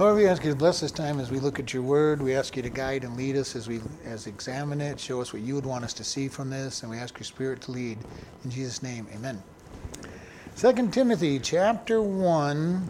[0.00, 2.22] Lord, we ask you to bless this time as we look at your word.
[2.22, 4.98] We ask you to guide and lead us as we as examine it.
[4.98, 7.26] Show us what you would want us to see from this, and we ask your
[7.26, 7.98] spirit to lead.
[8.42, 9.42] In Jesus' name, amen.
[10.56, 12.88] 2 Timothy chapter 1,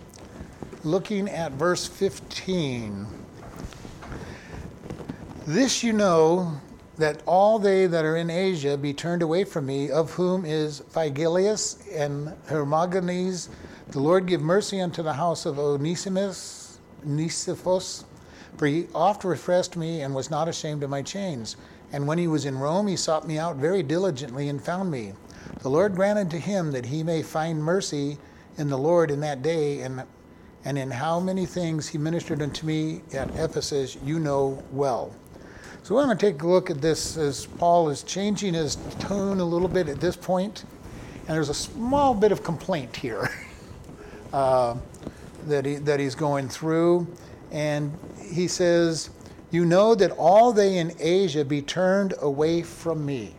[0.84, 3.08] looking at verse 15.
[5.48, 6.60] This you know
[6.96, 10.80] that all they that are in Asia be turned away from me, of whom is
[10.92, 13.48] Phygellus and Hermogenes.
[13.88, 16.59] The Lord give mercy unto the house of Onesimus
[17.06, 18.04] Nisiphos,
[18.56, 21.56] for he oft refreshed me and was not ashamed of my chains.
[21.92, 25.12] And when he was in Rome, he sought me out very diligently and found me.
[25.60, 28.18] The Lord granted to him that he may find mercy
[28.58, 30.02] in the Lord in that day, and,
[30.64, 35.14] and in how many things he ministered unto me at Ephesus, you know well.
[35.82, 39.40] So we're going to take a look at this as Paul is changing his tone
[39.40, 40.64] a little bit at this point,
[41.26, 43.28] and there's a small bit of complaint here.
[44.32, 44.76] Uh,
[45.46, 47.06] that, he, that he's going through.
[47.50, 49.10] And he says,
[49.50, 53.34] You know that all they in Asia be turned away from me.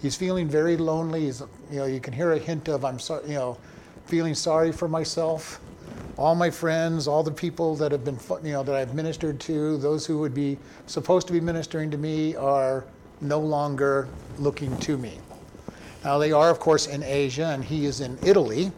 [0.00, 1.26] He's feeling very lonely.
[1.26, 3.56] He's, you know, you can hear a hint of, I'm sorry, you know,
[4.06, 5.60] feeling sorry for myself.
[6.18, 9.78] All my friends, all the people that have been, you know, that I've ministered to,
[9.78, 12.84] those who would be supposed to be ministering to me are
[13.20, 15.18] no longer looking to me.
[16.04, 18.72] Now, they are, of course, in Asia, and he is in Italy.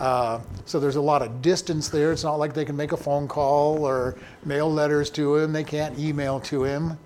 [0.00, 2.12] Uh, so there's a lot of distance there.
[2.12, 5.52] It's not like they can make a phone call or mail letters to him.
[5.52, 6.98] They can't email to him.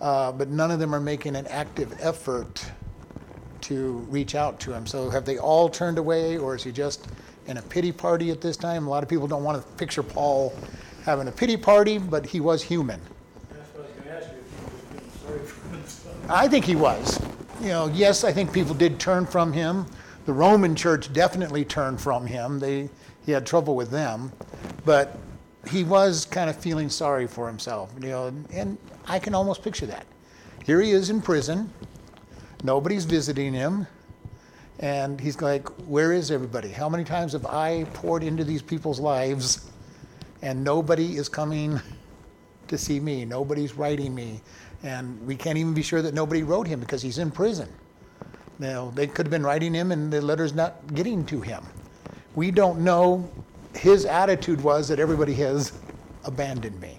[0.00, 2.64] Uh, but none of them are making an active effort
[3.60, 4.86] to reach out to him.
[4.86, 7.06] So have they all turned away, or is he just
[7.46, 8.86] in a pity party at this time?
[8.86, 10.52] A lot of people don't want to picture Paul
[11.04, 13.00] having a pity party, but he was human.
[16.28, 17.20] I think he was.
[17.60, 19.86] You know, yes, I think people did turn from him
[20.24, 22.58] the Roman church definitely turned from him.
[22.58, 22.88] They,
[23.24, 24.32] he had trouble with them,
[24.84, 25.18] but
[25.68, 27.92] he was kind of feeling sorry for himself.
[28.00, 30.06] You know, and, and I can almost picture that.
[30.64, 31.72] Here he is in prison.
[32.62, 33.86] Nobody's visiting him.
[34.78, 36.68] And he's like, Where is everybody?
[36.68, 39.70] How many times have I poured into these people's lives
[40.40, 41.80] and nobody is coming
[42.68, 43.24] to see me?
[43.24, 44.40] Nobody's writing me.
[44.82, 47.68] And we can't even be sure that nobody wrote him because he's in prison.
[48.58, 51.64] Now, they could have been writing him and the letter's not getting to him.
[52.34, 53.30] We don't know.
[53.74, 55.72] His attitude was that everybody has
[56.24, 56.98] abandoned me.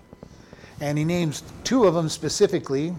[0.81, 2.93] And he names two of them specifically,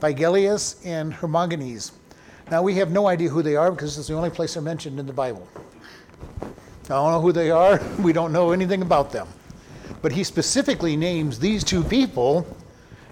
[0.00, 1.92] Phygellus and Hermogenes.
[2.50, 4.98] Now, we have no idea who they are because it's the only place they're mentioned
[4.98, 5.48] in the Bible.
[6.42, 6.48] I
[6.88, 7.78] don't know who they are.
[8.00, 9.28] We don't know anything about them.
[10.02, 12.46] But he specifically names these two people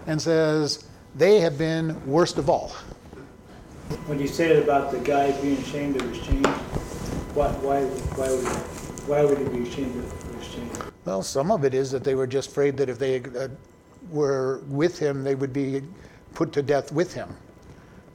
[0.07, 2.73] and says, they have been worst of all.
[4.07, 6.47] When you said about the guy being ashamed of his chains,
[7.35, 7.85] why, why,
[8.17, 8.47] why, would,
[9.09, 10.79] why would he be ashamed of his chains?
[11.05, 13.49] Well, some of it is that they were just afraid that if they uh,
[14.11, 15.83] were with him, they would be
[16.35, 17.35] put to death with him.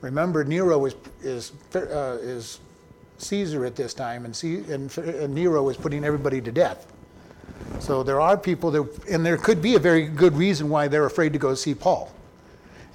[0.01, 2.59] Remember, Nero is is uh, is
[3.17, 6.91] Caesar at this time, and, C- and, and Nero is putting everybody to death.
[7.79, 11.05] So there are people that, and there could be a very good reason why they're
[11.05, 12.11] afraid to go see Paul.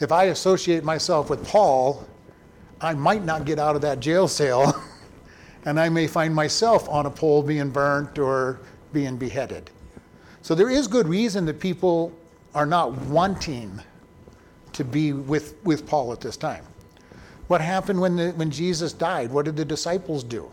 [0.00, 2.06] If I associate myself with Paul,
[2.80, 4.82] I might not get out of that jail cell,
[5.64, 8.60] and I may find myself on a pole being burnt or
[8.92, 9.70] being beheaded.
[10.42, 12.12] So there is good reason that people
[12.54, 13.80] are not wanting
[14.72, 16.64] to be with, with Paul at this time.
[17.48, 19.30] What happened when, the, when Jesus died?
[19.30, 20.50] What did the disciples do?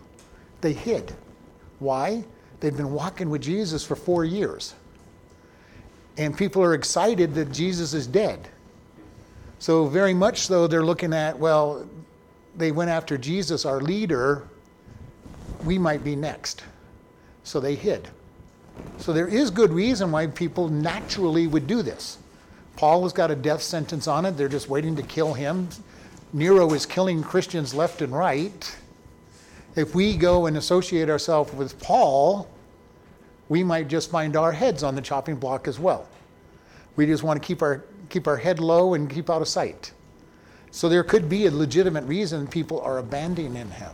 [0.61, 1.13] They hid.
[1.79, 2.23] Why?
[2.59, 4.75] They'd been walking with Jesus for four years.
[6.17, 8.47] And people are excited that Jesus is dead.
[9.59, 11.87] So, very much so, they're looking at, well,
[12.57, 14.47] they went after Jesus, our leader,
[15.63, 16.63] we might be next.
[17.43, 18.07] So they hid.
[18.97, 22.17] So there is good reason why people naturally would do this.
[22.75, 24.31] Paul has got a death sentence on it.
[24.31, 25.69] They're just waiting to kill him.
[26.33, 28.77] Nero is killing Christians left and right.
[29.75, 32.49] If we go and associate ourselves with Paul,
[33.47, 36.07] we might just find our heads on the chopping block as well.
[36.95, 39.91] We just want to keep our, keep our head low and keep out of sight.
[40.75, 43.91] So there could be a legitimate reason people are abandoning him.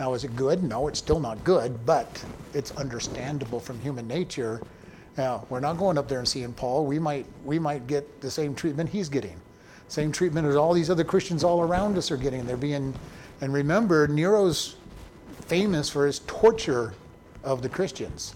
[0.00, 0.64] Now, is it good?
[0.64, 4.60] No, it's still not good, but it's understandable from human nature.
[5.16, 6.84] Now, we're not going up there and seeing Paul.
[6.84, 9.40] We might, we might get the same treatment he's getting,
[9.86, 12.44] same treatment as all these other Christians all around us are getting.
[12.44, 12.92] They're being,
[13.40, 14.74] and remember, Nero's
[15.42, 16.92] famous for his torture
[17.44, 18.34] of the Christians.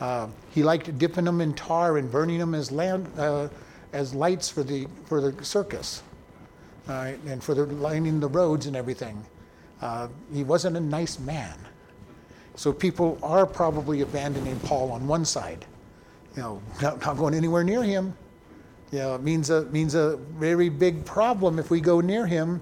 [0.00, 3.46] Uh, he liked dipping them in tar and burning them as, land, uh,
[3.92, 6.02] as lights for the, for the circus
[6.88, 9.24] and for the lining the roads and everything.
[9.80, 11.56] Uh, he wasn't a nice man.
[12.56, 15.64] So people are probably abandoning Paul on one side.
[16.34, 18.16] you know, not, not going anywhere near him.
[18.90, 22.60] You know, it means a, means a very big problem if we go near him.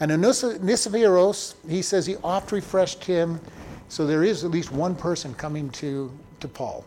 [0.00, 3.40] And Onesiphorus, he says he oft refreshed him.
[3.88, 6.84] So there is at least one person coming to, to Paul.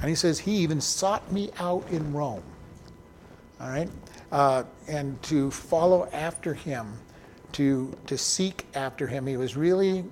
[0.00, 2.42] And he says, He even sought me out in Rome.
[3.60, 3.88] All right?
[4.32, 6.94] Uh, and to follow after him,
[7.52, 9.26] to, to seek after him.
[9.26, 10.04] He was really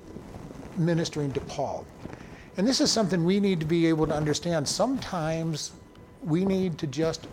[0.76, 1.86] ministering to Paul.
[2.58, 4.68] And this is something we need to be able to understand.
[4.68, 5.72] Sometimes
[6.22, 7.26] we need to just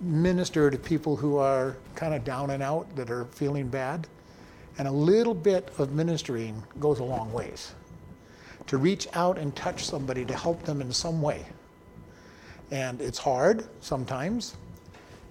[0.00, 4.06] minister to people who are kind of down and out, that are feeling bad.
[4.78, 7.74] And a little bit of ministering goes a long ways.
[8.68, 11.44] To reach out and touch somebody to help them in some way.
[12.70, 14.56] And it's hard sometimes.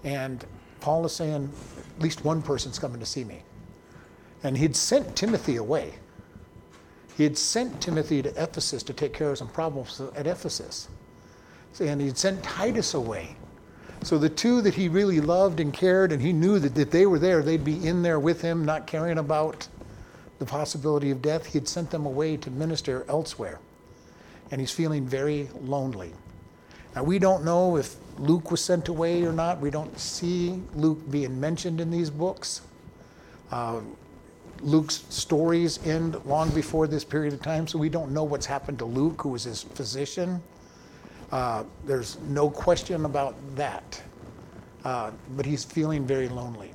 [0.03, 0.43] And
[0.87, 1.51] Paul is saying,
[1.97, 3.43] at least one person's coming to see me.
[4.43, 5.95] And he'd sent Timothy away.
[7.17, 10.87] He had sent Timothy to Ephesus to take care of some problems at Ephesus.
[11.81, 13.35] And he'd sent Titus away.
[14.01, 17.05] So the two that he really loved and cared, and he knew that if they
[17.05, 19.67] were there, they'd be in there with him, not caring about
[20.39, 21.47] the possibility of death.
[21.47, 23.59] He'd sent them away to minister elsewhere.
[24.51, 26.13] And he's feeling very lonely.
[26.95, 29.59] Now, we don't know if Luke was sent away or not.
[29.59, 32.61] We don't see Luke being mentioned in these books.
[33.51, 33.81] Uh,
[34.61, 38.79] Luke's stories end long before this period of time, so we don't know what's happened
[38.79, 40.41] to Luke, who was his physician.
[41.31, 44.01] Uh, there's no question about that.
[44.83, 46.71] Uh, but he's feeling very lonely.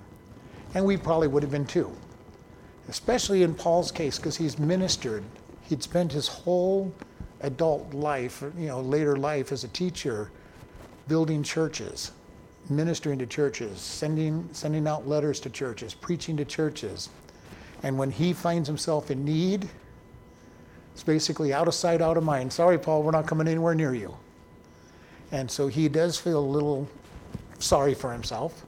[0.74, 1.90] And we probably would have been too,
[2.88, 5.24] especially in Paul's case, because he's ministered.
[5.62, 6.92] He'd spent his whole
[7.40, 10.30] adult life, you know, later life as a teacher,
[11.08, 12.12] building churches,
[12.70, 17.08] ministering to churches, sending, sending out letters to churches, preaching to churches.
[17.82, 19.68] And when he finds himself in need,
[20.92, 22.52] it's basically out of sight, out of mind.
[22.52, 24.14] Sorry, Paul, we're not coming anywhere near you.
[25.32, 26.86] And so he does feel a little
[27.58, 28.66] sorry for himself.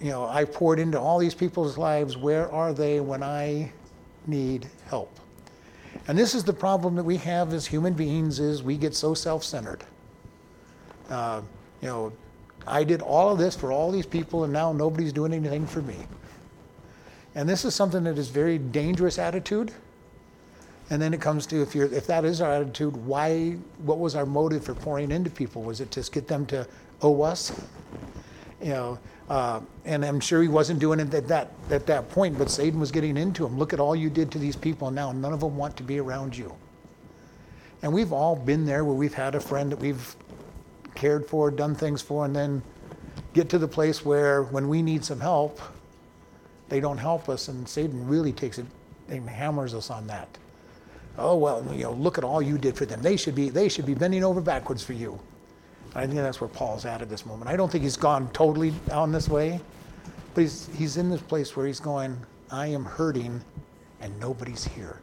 [0.00, 2.16] You know, I poured into all these people's lives.
[2.16, 3.72] Where are they when I
[4.26, 5.18] need help?
[6.06, 9.14] And this is the problem that we have as human beings is we get so
[9.14, 9.82] self-centered.
[11.10, 11.42] Uh,
[11.82, 12.12] you know,
[12.66, 15.82] I did all of this for all these people and now nobody's doing anything for
[15.82, 15.96] me.
[17.34, 19.72] And this is something that is very dangerous attitude.
[20.90, 23.52] And then it comes to if you're if that is our attitude, why
[23.84, 25.62] what was our motive for pouring into people?
[25.62, 26.66] Was it to get them to
[27.00, 27.52] owe us?
[28.60, 28.98] You know,
[29.28, 32.80] uh, and I'm sure he wasn't doing it at that at that point, but Satan
[32.80, 33.56] was getting into him.
[33.56, 35.84] Look at all you did to these people, and now none of them want to
[35.84, 36.52] be around you.
[37.82, 40.16] And we've all been there where we've had a friend that we've
[40.94, 42.62] cared for, done things for, and then
[43.32, 45.60] get to the place where when we need some help,
[46.68, 48.66] they don't help us, and Satan really takes it
[49.08, 50.28] and hammers us on that.
[51.18, 53.02] Oh well, you know, look at all you did for them.
[53.02, 55.18] They should be they should be bending over backwards for you.
[55.94, 57.50] I think that's where Paul's at at this moment.
[57.50, 59.60] I don't think he's gone totally down this way,
[60.34, 62.16] but he's he's in this place where he's going.
[62.50, 63.42] I am hurting,
[64.00, 65.00] and nobody's here.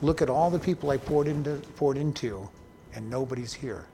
[0.00, 2.48] Look at all the people I poured into poured into,
[2.94, 3.86] and nobody's here.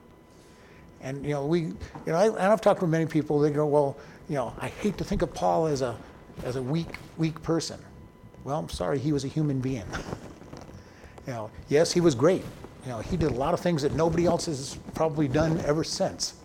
[1.01, 1.75] And you know, we, you
[2.07, 3.39] know, I, and I've talked with many people.
[3.39, 3.97] They go, well,
[4.29, 5.95] you know, I hate to think of Paul as a
[6.43, 7.79] as a weak, weak person.
[8.43, 9.85] Well, I'm sorry, he was a human being.
[11.27, 12.43] you know, yes, he was great.
[12.85, 15.83] You know, he did a lot of things that nobody else has probably done ever
[15.83, 16.35] since.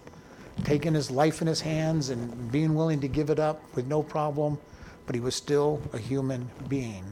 [0.65, 4.03] Taking his life in his hands and being willing to give it up with no
[4.03, 4.59] problem,
[5.07, 7.05] but he was still a human being.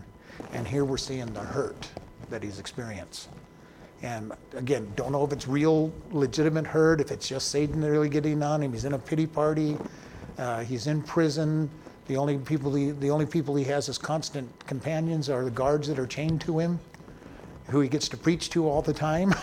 [0.52, 1.88] And here we're seeing the hurt
[2.30, 3.28] that he's experienced.
[4.02, 8.42] And again, don't know if it's real, legitimate hurt, if it's just Satan really getting
[8.42, 8.72] on him.
[8.72, 9.76] He's in a pity party,
[10.38, 11.68] uh, he's in prison.
[12.06, 15.86] The only people he, the only people he has as constant companions are the guards
[15.88, 16.80] that are chained to him,
[17.68, 19.34] who he gets to preach to all the time.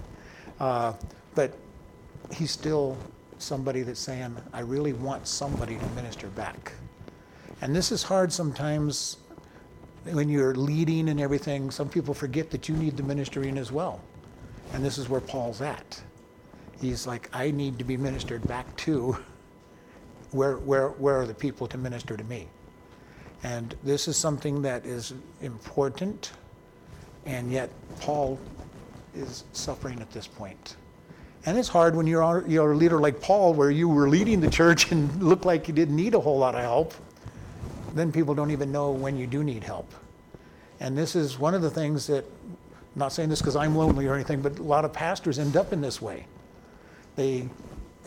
[0.60, 0.94] uh,
[1.34, 1.52] but
[2.32, 2.96] he's still
[3.38, 6.72] somebody that's saying, I really want somebody to minister back.
[7.60, 9.18] And this is hard sometimes
[10.12, 11.70] when you're leading and everything.
[11.70, 14.00] Some people forget that you need the ministering as well.
[14.72, 16.00] And this is where Paul's at.
[16.80, 19.16] He's like, I need to be ministered back to
[20.30, 22.48] where, where, where are the people to minister to me?
[23.42, 26.32] And this is something that is important,
[27.24, 28.38] and yet Paul
[29.14, 30.76] is suffering at this point.
[31.46, 34.50] And it's hard when you're, you're a leader like Paul, where you were leading the
[34.50, 36.94] church and looked like you didn't need a whole lot of help.
[37.94, 39.92] Then people don't even know when you do need help.
[40.80, 42.56] And this is one of the things that, I'm
[42.96, 45.72] not saying this because I'm lonely or anything, but a lot of pastors end up
[45.72, 46.26] in this way.
[47.16, 47.48] They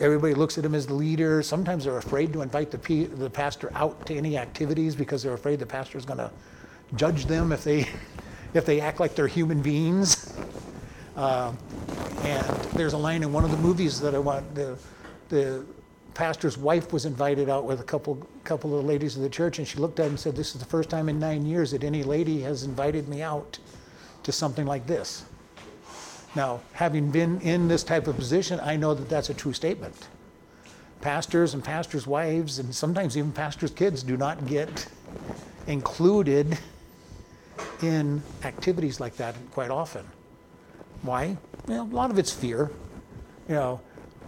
[0.00, 1.42] Everybody looks at them as the leader.
[1.42, 5.60] Sometimes they're afraid to invite the, the pastor out to any activities because they're afraid
[5.60, 6.30] the pastor is going to
[6.96, 7.88] judge them if they,
[8.54, 10.36] if they act like they're human beings.
[11.14, 11.52] Uh,
[12.24, 14.78] And there's a line in one of the movies that I want, the,
[15.28, 15.64] the
[16.14, 19.66] pastor's wife was invited out with a couple, couple of ladies of the church, and
[19.66, 21.84] she looked at him and said, This is the first time in nine years that
[21.84, 23.58] any lady has invited me out
[24.22, 25.24] to something like this.
[26.34, 30.08] Now, having been in this type of position, I know that that's a true statement.
[31.00, 34.88] Pastors and pastors' wives, and sometimes even pastors' kids, do not get
[35.66, 36.58] included
[37.82, 40.06] in activities like that quite often.
[41.02, 41.36] Why?
[41.66, 42.70] Well, a lot of it's fear.
[43.48, 43.80] You know,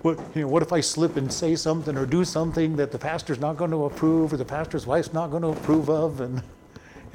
[0.04, 2.98] what, you know, what if I slip and say something or do something that the
[2.98, 6.20] pastor's not going to approve or the pastor's wife's not going to approve of?
[6.20, 6.42] And,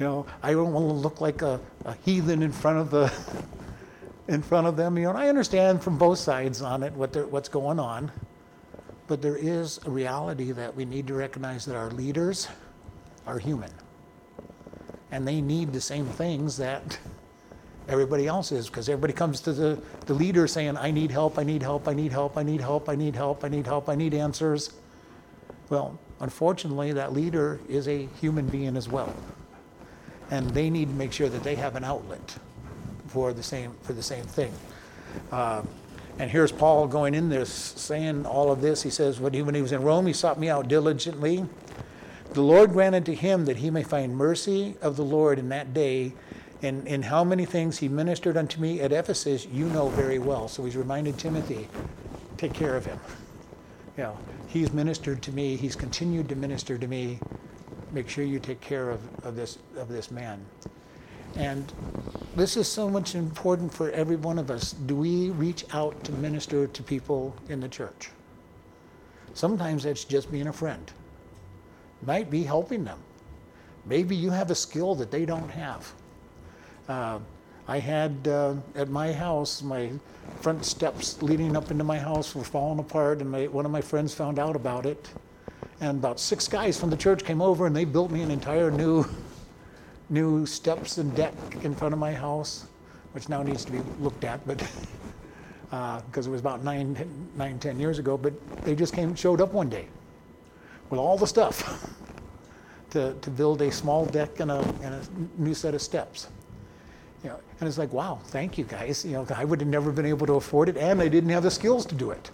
[0.00, 3.12] you know, I don't want to look like a, a heathen in front of the
[4.28, 4.98] in front of them.
[4.98, 8.10] You know, I understand from both sides on it what what's going on,
[9.06, 12.48] but there is a reality that we need to recognize that our leaders
[13.24, 13.70] are human,
[15.12, 16.98] and they need the same things that
[17.90, 21.42] everybody else is because everybody comes to the, the leader saying, I need help, I
[21.42, 23.94] need help, I need help, I need help, I need help, I need help, I
[23.94, 24.72] need answers.
[25.68, 29.14] Well, unfortunately, that leader is a human being as well.
[30.30, 32.36] And they need to make sure that they have an outlet
[33.08, 34.52] for the same, for the same thing.
[35.32, 35.62] Uh,
[36.18, 38.82] and here's Paul going in there saying all of this.
[38.82, 41.46] He says, when he, when he was in Rome, he sought me out diligently.
[42.32, 45.74] The Lord granted to him that he may find mercy of the Lord in that
[45.74, 46.12] day
[46.62, 50.48] and, and how many things he ministered unto me at Ephesus, you know very well.
[50.48, 51.68] So he's reminded Timothy,
[52.36, 52.98] take care of him.
[53.96, 57.18] You know, he's ministered to me, he's continued to minister to me.
[57.92, 60.44] Make sure you take care of, of this of this man.
[61.36, 61.72] And
[62.36, 64.72] this is so much important for every one of us.
[64.72, 68.10] Do we reach out to minister to people in the church?
[69.34, 70.90] Sometimes it's just being a friend.
[72.02, 72.98] Might be helping them.
[73.86, 75.92] Maybe you have a skill that they don't have.
[76.90, 77.20] Uh,
[77.68, 79.92] I had uh, at my house, my
[80.40, 83.80] front steps leading up into my house were falling apart, and my, one of my
[83.80, 85.08] friends found out about it.
[85.80, 88.72] And about six guys from the church came over, and they built me an entire
[88.72, 89.04] new,
[90.10, 91.32] new steps and deck
[91.62, 92.66] in front of my house,
[93.12, 96.96] which now needs to be looked at, but because uh, it was about nine,
[97.36, 98.16] nine, ten years ago.
[98.16, 98.32] But
[98.64, 99.86] they just came, showed up one day,
[100.90, 101.88] with all the stuff
[102.90, 105.02] to, to build a small deck and a, and a
[105.40, 106.26] new set of steps.
[107.22, 109.04] You know, and it's like, wow, thank you guys.
[109.04, 111.42] You know, I would have never been able to afford it, and I didn't have
[111.42, 112.30] the skills to do it.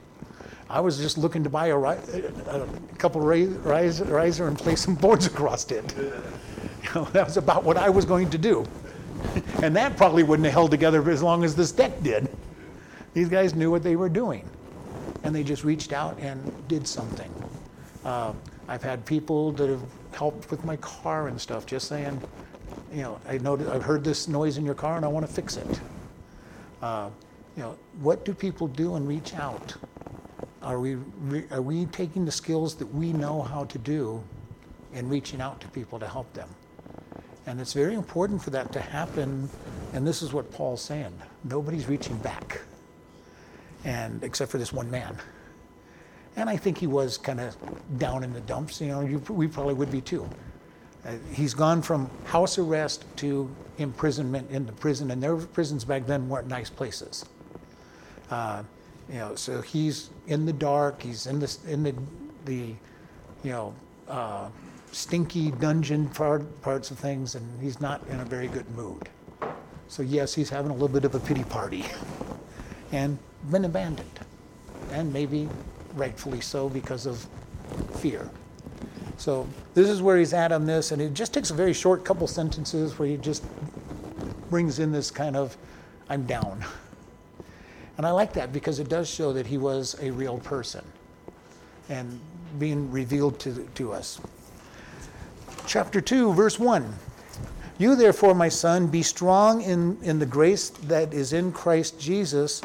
[0.69, 5.26] I was just looking to buy a, a couple rise, riser and place some boards
[5.26, 5.95] across it.
[6.83, 8.64] You know, that was about what I was going to do.
[9.62, 12.28] And that probably wouldn't have held together as long as this deck did.
[13.12, 14.49] These guys knew what they were doing.
[15.25, 16.38] And they just reached out and
[16.69, 17.33] did something.
[18.05, 18.35] Uh,
[18.69, 22.21] I've had people that have helped with my car and stuff, just saying,
[22.93, 25.33] you know, I noticed, I've heard this noise in your car and I want to
[25.33, 25.81] fix it.
[26.83, 27.11] Uh,
[27.57, 29.75] you know, what do people do and reach out?
[30.62, 30.97] Are we,
[31.50, 34.23] are we taking the skills that we know how to do
[34.95, 36.49] and reaching out to people to help them?
[37.47, 39.49] And it's very important for that to happen.
[39.93, 41.16] And this is what Paul's saying.
[41.45, 42.61] Nobody's reaching back.
[43.85, 45.16] And except for this one man.
[46.35, 47.57] And I think he was kind of
[47.99, 48.81] down in the dumps.
[48.81, 50.28] You know, you, we probably would be too.
[51.07, 53.49] Uh, he's gone from house arrest to
[53.79, 57.25] imprisonment in the prison, and their prisons back then weren't nice places.
[58.31, 58.63] Uh,
[59.09, 61.01] you know, so he's in the dark.
[61.01, 61.95] He's in the in the
[62.45, 62.75] the
[63.45, 63.75] you know
[64.09, 64.49] uh,
[64.91, 69.09] stinky dungeon part, parts of things, and he's not in a very good mood.
[69.89, 71.85] So yes, he's having a little bit of a pity party,
[72.93, 73.17] and
[73.51, 74.19] been abandoned,
[74.91, 75.49] and maybe
[75.95, 77.25] rightfully so because of
[77.97, 78.29] fear.
[79.19, 82.05] So this is where he's at on this, and it just takes a very short
[82.05, 83.45] couple sentences where he just
[84.51, 85.57] brings in this kind of,
[86.09, 86.65] I'm down.
[87.97, 90.85] And I like that because it does show that he was a real person
[91.89, 92.21] and
[92.59, 94.21] being revealed to, to us.
[95.67, 96.95] Chapter 2, verse 1.
[97.79, 102.63] You, therefore, my son, be strong in, in the grace that is in Christ Jesus.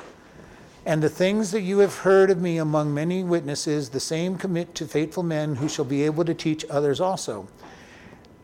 [0.86, 4.74] And the things that you have heard of me among many witnesses, the same commit
[4.76, 7.48] to faithful men who shall be able to teach others also.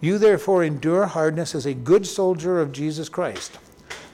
[0.02, 3.58] You therefore endure hardness as a good soldier of Jesus Christ.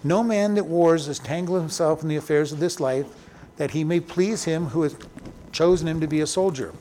[0.05, 3.07] No man that wars is tangled himself in the affairs of this life,
[3.57, 4.95] that he may please him who has
[5.51, 6.73] chosen him to be a soldier.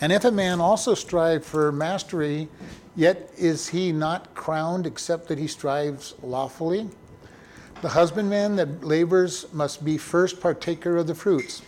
[0.00, 2.48] And if a man also strive for mastery,
[2.96, 6.90] yet is he not crowned except that he strives lawfully?
[7.84, 11.60] The husbandman that labors must be first partaker of the fruits.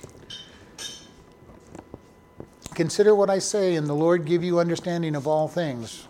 [2.74, 6.08] Consider what I say, and the Lord give you understanding of all things.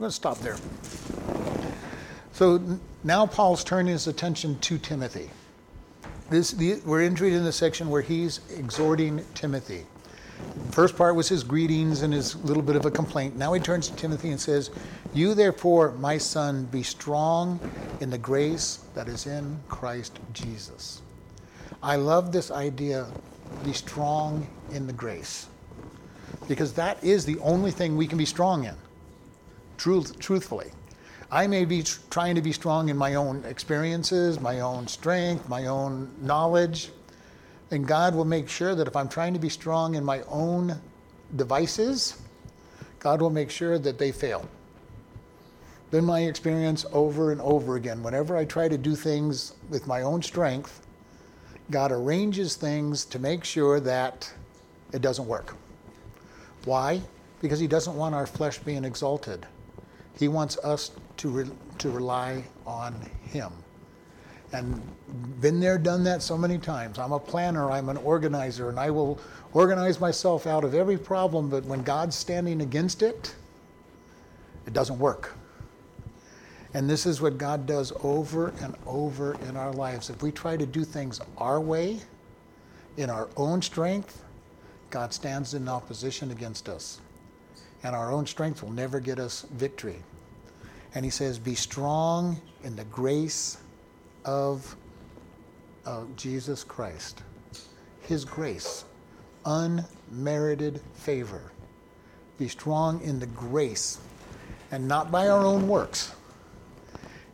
[0.00, 0.56] Let's stop there.
[2.32, 5.30] So now Paul's turning his attention to Timothy.
[6.30, 9.86] this, the, we're entering in the section where he's exhorting Timothy.
[10.72, 13.36] First part was his greetings and his little bit of a complaint.
[13.36, 14.70] Now he turns to Timothy and says,
[15.12, 17.58] You therefore, my son, be strong
[18.00, 21.02] in the grace that is in Christ Jesus.
[21.82, 23.08] I love this idea,
[23.64, 25.48] be strong in the grace.
[26.46, 28.76] Because that is the only thing we can be strong in,
[29.78, 30.70] truth, truthfully.
[31.32, 35.48] I may be tr- trying to be strong in my own experiences, my own strength,
[35.48, 36.90] my own knowledge.
[37.72, 40.80] And God will make sure that if I'm trying to be strong in my own
[41.34, 42.20] devices,
[43.00, 44.48] God will make sure that they fail.
[45.90, 48.02] Been my experience over and over again.
[48.02, 50.86] Whenever I try to do things with my own strength,
[51.70, 54.32] God arranges things to make sure that
[54.92, 55.56] it doesn't work.
[56.64, 57.00] Why?
[57.40, 59.46] Because He doesn't want our flesh being exalted.
[60.16, 63.52] He wants us to, re- to rely on Him.
[64.52, 64.80] And
[65.40, 66.98] been there, done that so many times.
[66.98, 69.18] I'm a planner, I'm an organizer, and I will
[69.54, 73.34] organize myself out of every problem, but when God's standing against it,
[74.66, 75.34] it doesn't work.
[76.72, 80.08] And this is what God does over and over in our lives.
[80.08, 82.00] If we try to do things our way,
[82.96, 84.22] in our own strength,
[84.90, 87.00] God stands in opposition against us.
[87.82, 90.02] And our own strength will never get us victory.
[90.94, 93.58] And he says, Be strong in the grace
[94.24, 94.76] of
[95.86, 97.22] uh, Jesus Christ.
[98.02, 98.84] His grace,
[99.46, 101.52] unmerited favor.
[102.38, 103.98] Be strong in the grace
[104.72, 106.14] and not by our own works.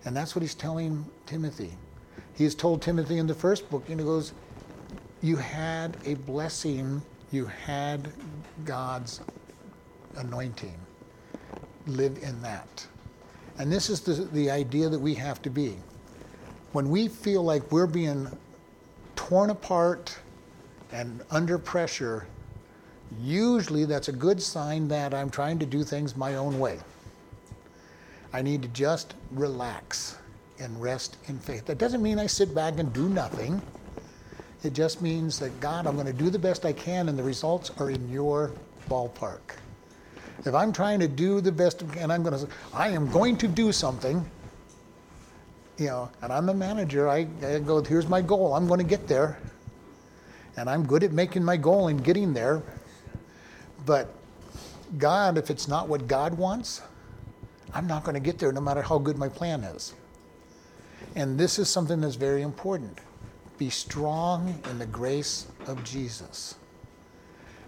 [0.06, 1.72] And that's what he's telling Timothy.
[2.34, 4.32] He has told Timothy in the first book, and he goes,
[5.20, 8.12] You had a blessing, you had
[8.64, 9.20] God's
[10.16, 10.78] anointing.
[11.86, 12.86] Live in that.
[13.58, 15.74] And this is the, the idea that we have to be.
[16.72, 18.28] When we feel like we're being
[19.16, 20.16] torn apart
[20.92, 22.28] and under pressure,
[23.20, 26.78] usually that's a good sign that I'm trying to do things my own way.
[28.32, 30.18] I need to just relax
[30.58, 31.66] and rest in faith.
[31.66, 33.60] That doesn't mean I sit back and do nothing.
[34.62, 37.22] It just means that, God, I'm going to do the best I can, and the
[37.22, 38.52] results are in your
[38.88, 39.58] ballpark.
[40.44, 43.48] If I'm trying to do the best, and I'm going to, I am going to
[43.48, 44.24] do something,
[45.78, 48.86] you know, and I'm a manager, I, I go, here's my goal, I'm going to
[48.86, 49.38] get there.
[50.56, 52.62] And I'm good at making my goal and getting there.
[53.84, 54.08] But
[54.96, 56.80] God, if it's not what God wants,
[57.76, 59.92] I'm not going to get there no matter how good my plan is.
[61.14, 62.98] And this is something that's very important.
[63.58, 66.54] Be strong in the grace of Jesus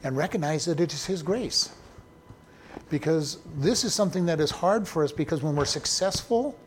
[0.02, 1.72] and recognize that it is His grace.
[2.88, 6.58] Because this is something that is hard for us because when we're successful,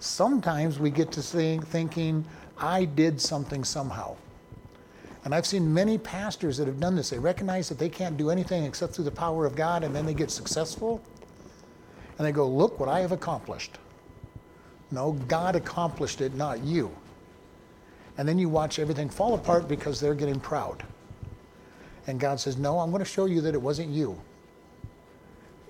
[0.00, 2.24] sometimes we get to think, thinking,
[2.58, 4.16] I did something somehow.
[5.24, 7.10] And I've seen many pastors that have done this.
[7.10, 10.04] They recognize that they can't do anything except through the power of God, and then
[10.04, 11.00] they get successful.
[12.20, 13.78] And they go, Look what I have accomplished.
[14.90, 16.94] No, God accomplished it, not you.
[18.18, 20.84] And then you watch everything fall apart because they're getting proud.
[22.06, 24.20] And God says, No, I'm going to show you that it wasn't you.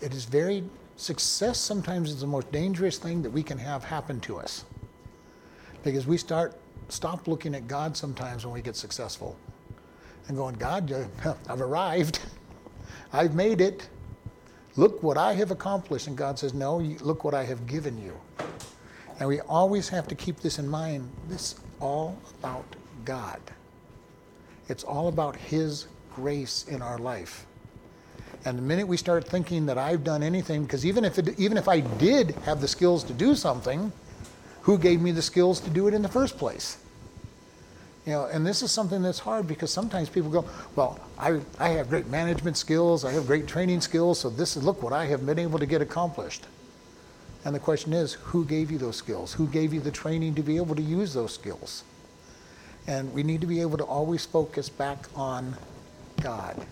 [0.00, 0.64] It is very,
[0.96, 4.64] success sometimes is the most dangerous thing that we can have happen to us.
[5.84, 6.56] Because we start,
[6.88, 9.36] stop looking at God sometimes when we get successful
[10.26, 10.92] and going, God,
[11.48, 12.18] I've arrived.
[13.12, 13.88] I've made it.
[14.76, 16.06] Look what I have accomplished.
[16.06, 18.18] And God says, No, look what I have given you.
[19.18, 21.10] And we always have to keep this in mind.
[21.28, 22.64] This is all about
[23.04, 23.40] God.
[24.68, 27.46] It's all about His grace in our life.
[28.44, 31.58] And the minute we start thinking that I've done anything, because even if it, even
[31.58, 33.92] if I did have the skills to do something,
[34.62, 36.78] who gave me the skills to do it in the first place?
[38.06, 41.68] You know, and this is something that's hard because sometimes people go, well, I, I
[41.70, 45.04] have great management skills, I have great training skills, so this is look what I
[45.06, 46.46] have been able to get accomplished.
[47.44, 49.34] And the question is, who gave you those skills?
[49.34, 51.84] Who gave you the training to be able to use those skills?
[52.86, 55.56] And we need to be able to always focus back on
[56.22, 56.66] God.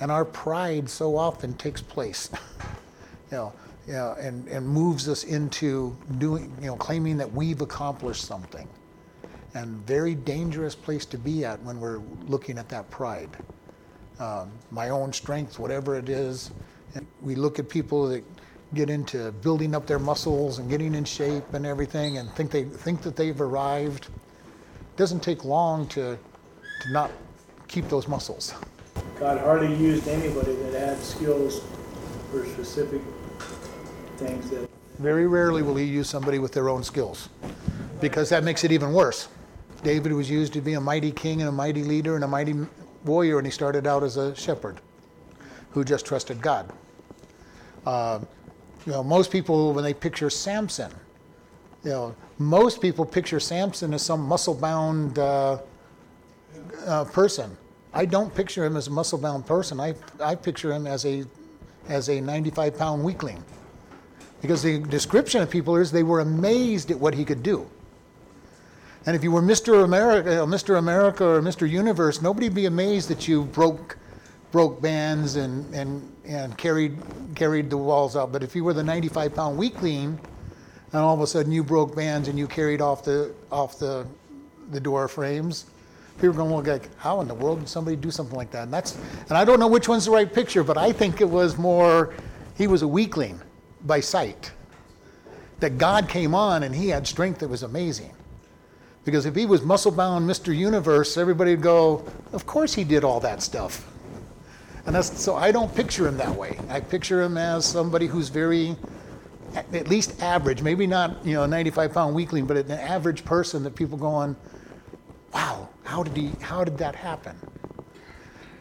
[0.00, 2.30] And our pride so often takes place,
[3.30, 3.52] you know,
[3.86, 8.68] you know, and, and moves us into doing, you know, claiming that we've accomplished something.
[9.54, 13.30] And very dangerous place to be at when we're looking at that pride.
[14.18, 16.50] Um, my own strength, whatever it is.
[16.94, 18.24] And we look at people that
[18.74, 22.64] get into building up their muscles and getting in shape and everything and think they
[22.64, 24.06] think that they've arrived.
[24.06, 26.16] It doesn't take long to,
[26.82, 27.10] to not
[27.66, 28.54] keep those muscles.
[29.18, 31.62] God hardly used anybody that had skills
[32.30, 33.02] for specific
[34.16, 34.68] things that.
[34.98, 37.28] Very rarely will he use somebody with their own skills
[38.00, 39.28] because that makes it even worse.
[39.82, 42.54] David was used to be a mighty king and a mighty leader and a mighty
[43.04, 44.80] warrior, and he started out as a shepherd
[45.70, 46.70] who just trusted God.
[47.86, 48.20] Uh,
[48.86, 50.92] you know, most people, when they picture Samson,
[51.84, 55.58] you know, most people picture Samson as some muscle-bound uh,
[56.86, 57.56] uh, person.
[57.92, 59.80] I don't picture him as a muscle-bound person.
[59.80, 61.24] I, I picture him as a
[61.88, 63.42] as a 95-pound weakling,
[64.42, 67.68] because the description of people is they were amazed at what he could do.
[69.06, 69.84] And if you were Mr.
[69.84, 70.78] America, uh, Mr.
[70.78, 71.68] America or Mr.
[71.68, 73.96] Universe, nobody'd be amazed that you broke
[74.52, 76.98] broke bands and, and, and carried
[77.34, 78.32] carried the walls out.
[78.32, 80.18] But if you were the 95 pound weakling,
[80.92, 84.06] and all of a sudden you broke bands and you carried off the off the
[84.70, 85.66] the door frames,
[86.16, 88.50] people are going to look like, how in the world did somebody do something like
[88.50, 88.64] that?
[88.64, 91.28] And that's and I don't know which one's the right picture, but I think it
[91.28, 92.12] was more
[92.56, 93.40] he was a weakling
[93.86, 94.52] by sight.
[95.60, 98.12] That God came on and he had strength that was amazing.
[99.04, 100.56] Because if he was muscle bound Mr.
[100.56, 103.86] Universe, everybody would go, of course he did all that stuff.
[104.86, 106.58] And that's, so I don't picture him that way.
[106.68, 108.76] I picture him as somebody who's very,
[109.54, 113.62] at least average, maybe not, you know, a 95 pound weakling, but an average person
[113.64, 114.36] that people go on,
[115.32, 117.36] wow, how did he, how did that happen?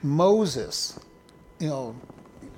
[0.03, 0.99] Moses,
[1.59, 1.95] you know,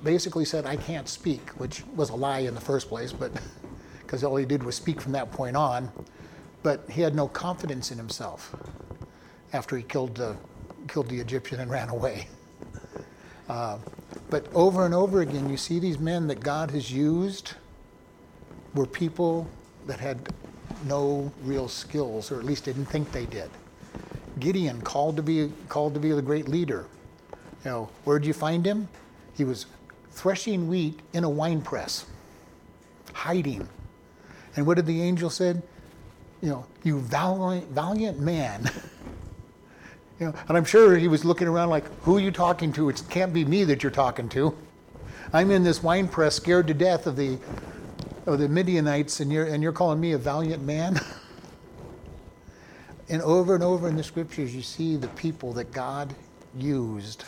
[0.04, 3.32] basically said, I can't speak, which was a lie in the first place, but
[4.00, 5.90] because all he did was speak from that point on.
[6.62, 8.54] But he had no confidence in himself
[9.52, 10.36] after he killed the,
[10.88, 12.28] killed the Egyptian and ran away.
[13.48, 13.78] Uh,
[14.30, 17.54] but over and over again, you see these men that God has used
[18.74, 19.48] were people
[19.86, 20.32] that had
[20.86, 23.50] no real skills, or at least didn't think they did.
[24.38, 26.86] Gideon called to be called to be the great leader.
[27.64, 28.88] You know, where'd you find him?
[29.34, 29.66] He was
[30.10, 32.06] threshing wheat in a wine press,
[33.12, 33.68] hiding.
[34.56, 35.62] And what did the angel said?
[36.42, 38.70] You know, you valiant, valiant man.
[40.20, 42.88] You know, and I'm sure he was looking around like, who are you talking to?
[42.88, 44.56] It can't be me that you're talking to.
[45.32, 47.38] I'm in this wine press scared to death of the
[48.24, 51.00] of the Midianites and you're and you're calling me a valiant man?
[53.08, 56.14] and over and over in the scriptures you see the people that God
[56.56, 57.24] used.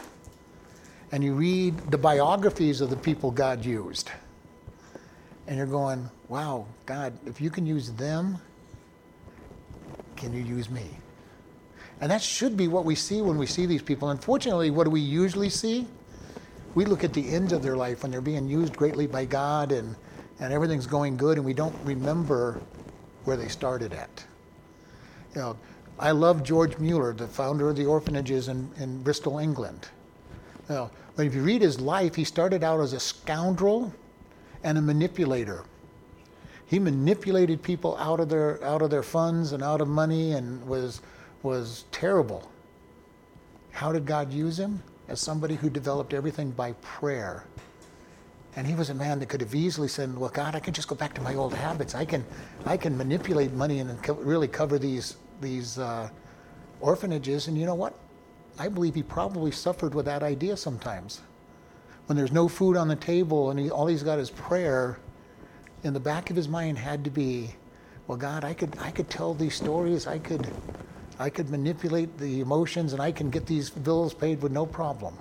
[1.10, 4.10] And you read the biographies of the people God used.
[5.48, 8.38] And you're going, wow, God, if you can use them,
[10.24, 10.86] can you use me?
[12.00, 14.08] And that should be what we see when we see these people.
[14.08, 15.86] Unfortunately, what do we usually see?
[16.74, 19.70] We look at the end of their life when they're being used greatly by God
[19.70, 19.94] and,
[20.40, 22.60] and everything's going good, and we don't remember
[23.24, 24.24] where they started at.
[25.34, 25.58] You know,
[25.98, 29.88] I love George Mueller, the founder of the orphanages in, in Bristol, England.
[30.68, 33.92] You know, but if you read his life, he started out as a scoundrel
[34.64, 35.64] and a manipulator.
[36.74, 40.60] He manipulated people out of their out of their funds and out of money and
[40.66, 41.02] was
[41.44, 42.50] was terrible.
[43.70, 44.82] How did God use him?
[45.06, 47.44] As somebody who developed everything by prayer.
[48.56, 50.88] And he was a man that could have easily said, "Well, God, I can just
[50.88, 51.94] go back to my old habits.
[51.94, 52.24] I can,
[52.66, 56.08] I can manipulate money and co- really cover these these uh,
[56.80, 57.94] orphanages." And you know what?
[58.58, 61.20] I believe he probably suffered with that idea sometimes.
[62.06, 64.98] When there's no food on the table and he, all he's got is prayer,
[65.84, 67.54] in the back of his mind had to be,
[68.06, 70.06] "Well, God, I could, I could tell these stories.
[70.06, 70.48] I could,
[71.18, 75.16] I could manipulate the emotions and I can get these bills paid with no problem.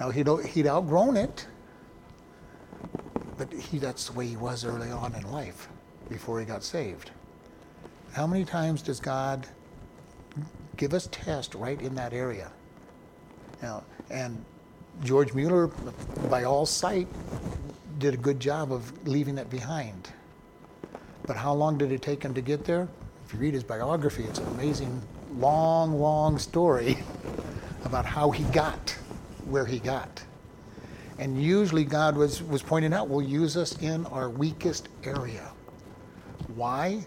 [0.00, 1.46] Now, he'd, he'd outgrown it,
[3.36, 5.68] but he, that's the way he was early on in life
[6.08, 7.10] before he got saved.
[8.12, 9.46] How many times does God
[10.76, 12.50] give us tests right in that area?
[13.62, 14.44] Now, and
[15.04, 15.68] George Mueller,
[16.28, 17.08] by all sight,
[18.02, 20.10] did a good job of leaving it behind.
[21.26, 22.88] But how long did it take him to get there?
[23.32, 25.00] if you read his biography, it's an amazing,
[25.38, 26.98] long, long story
[27.86, 28.90] about how he got
[29.46, 30.22] where he got.
[31.18, 35.50] And usually God was, was pointing out, will use us in our weakest area.
[36.56, 37.06] Why?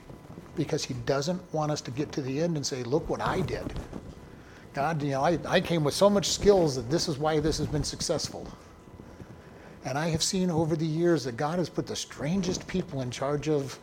[0.55, 3.41] Because he doesn't want us to get to the end and say, look what I
[3.41, 3.73] did.
[4.73, 7.59] God, you know, I, I came with so much skills that this is why this
[7.59, 8.47] has been successful.
[9.85, 13.11] And I have seen over the years that God has put the strangest people in
[13.11, 13.79] charge of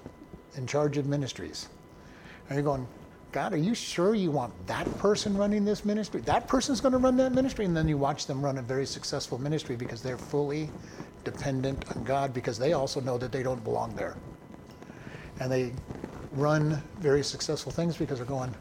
[0.56, 1.68] in charge of ministries.
[2.48, 2.86] And you're going,
[3.30, 6.20] God, are you sure you want that person running this ministry?
[6.22, 7.64] That person's going to run that ministry?
[7.64, 10.68] And then you watch them run a very successful ministry because they're fully
[11.24, 14.16] dependent on God because they also know that they don't belong there.
[15.40, 15.72] And they
[16.32, 18.54] run very successful things because they're going,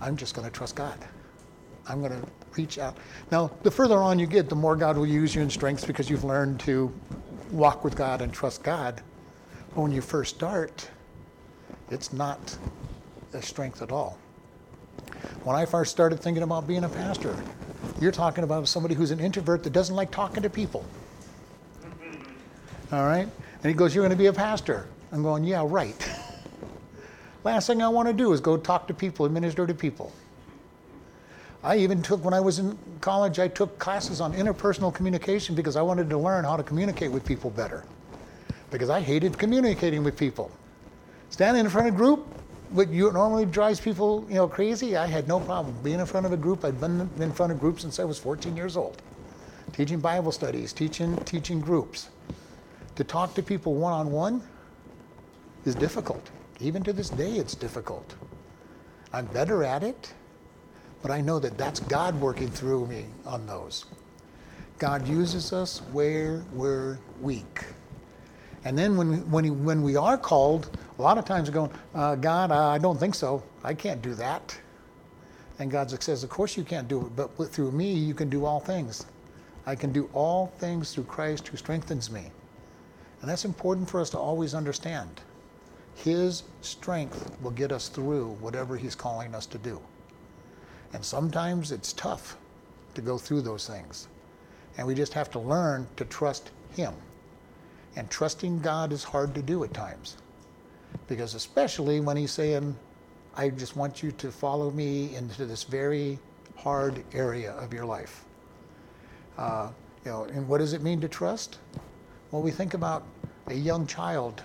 [0.00, 0.98] I'm just going to trust God.
[1.88, 2.96] I'm going to reach out.
[3.30, 6.10] Now, the further on you get, the more God will use you in strengths because
[6.10, 6.92] you've learned to
[7.50, 9.00] walk with God and trust God.
[9.74, 10.88] But when you first start,
[11.90, 12.56] it's not
[13.32, 14.18] a strength at all.
[15.44, 17.36] When I first started thinking about being a pastor,
[18.00, 20.84] you're talking about somebody who's an introvert that doesn't like talking to people.
[22.92, 23.28] All right?
[23.62, 24.88] And he goes, You're going to be a pastor.
[25.12, 25.96] I'm going, Yeah, right.
[27.44, 30.12] Last thing I want to do is go talk to people, administer to people.
[31.66, 35.74] I even took, when I was in college, I took classes on interpersonal communication because
[35.74, 37.82] I wanted to learn how to communicate with people better.
[38.70, 40.52] Because I hated communicating with people.
[41.30, 42.24] Standing in front of a group,
[42.70, 45.74] what normally drives people, you know, crazy, I had no problem.
[45.82, 48.16] Being in front of a group, I'd been in front of groups since I was
[48.16, 49.02] 14 years old.
[49.72, 52.10] Teaching Bible studies, teaching, teaching groups.
[52.94, 54.40] To talk to people one on one
[55.64, 56.30] is difficult.
[56.60, 58.14] Even to this day, it's difficult.
[59.12, 60.14] I'm better at it,
[61.02, 63.84] but I know that that's God working through me on those.
[64.78, 67.64] God uses us where we're weak.
[68.64, 71.70] And then when, when, he, when we are called, a lot of times we're going,
[71.94, 73.42] uh, God, I don't think so.
[73.62, 74.58] I can't do that.
[75.58, 78.44] And God says, Of course you can't do it, but through me you can do
[78.44, 79.06] all things.
[79.66, 82.30] I can do all things through Christ who strengthens me.
[83.20, 85.22] And that's important for us to always understand.
[85.94, 89.80] His strength will get us through whatever He's calling us to do.
[90.96, 92.38] And sometimes it's tough
[92.94, 94.08] to go through those things.
[94.78, 96.94] And we just have to learn to trust Him.
[97.96, 100.16] And trusting God is hard to do at times.
[101.06, 102.74] Because especially when He's saying,
[103.36, 106.18] I just want you to follow me into this very
[106.56, 108.24] hard area of your life.
[109.36, 109.68] Uh,
[110.02, 111.58] you know, and what does it mean to trust?
[112.30, 113.04] Well, we think about
[113.48, 114.42] a young child,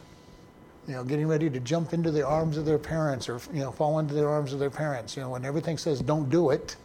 [0.88, 3.72] you know, getting ready to jump into the arms of their parents or, you know,
[3.72, 6.76] fall into the arms of their parents, you know, when everything says don't do it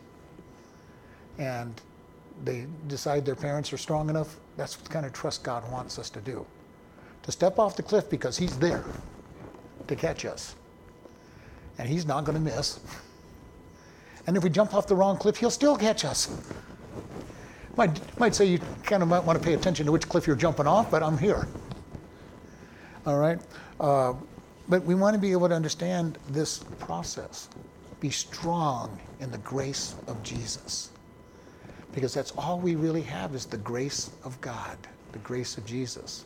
[1.38, 1.80] and
[2.44, 6.10] they decide their parents are strong enough, that's the kind of trust God wants us
[6.10, 6.44] to do.
[7.22, 8.84] To step off the cliff because He's there
[9.88, 10.54] to catch us.
[11.78, 12.80] And He's not going to miss.
[14.26, 16.28] And if we jump off the wrong cliff, He'll still catch us.
[17.76, 20.36] Might, might say you kind of might want to pay attention to which cliff you're
[20.36, 21.46] jumping off, but I'm here.
[23.06, 23.38] All right?
[23.80, 24.14] Uh,
[24.68, 27.48] but we want to be able to understand this process.
[28.00, 30.90] Be strong in the grace of Jesus.
[31.94, 34.76] Because that's all we really have is the grace of God,
[35.12, 36.24] the grace of Jesus.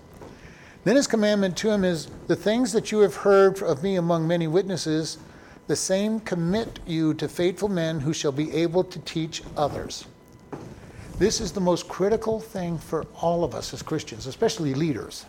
[0.84, 4.26] Then his commandment to him is the things that you have heard of me among
[4.26, 5.18] many witnesses,
[5.66, 10.06] the same commit you to faithful men who shall be able to teach others.
[11.18, 15.26] This is the most critical thing for all of us as Christians, especially leaders.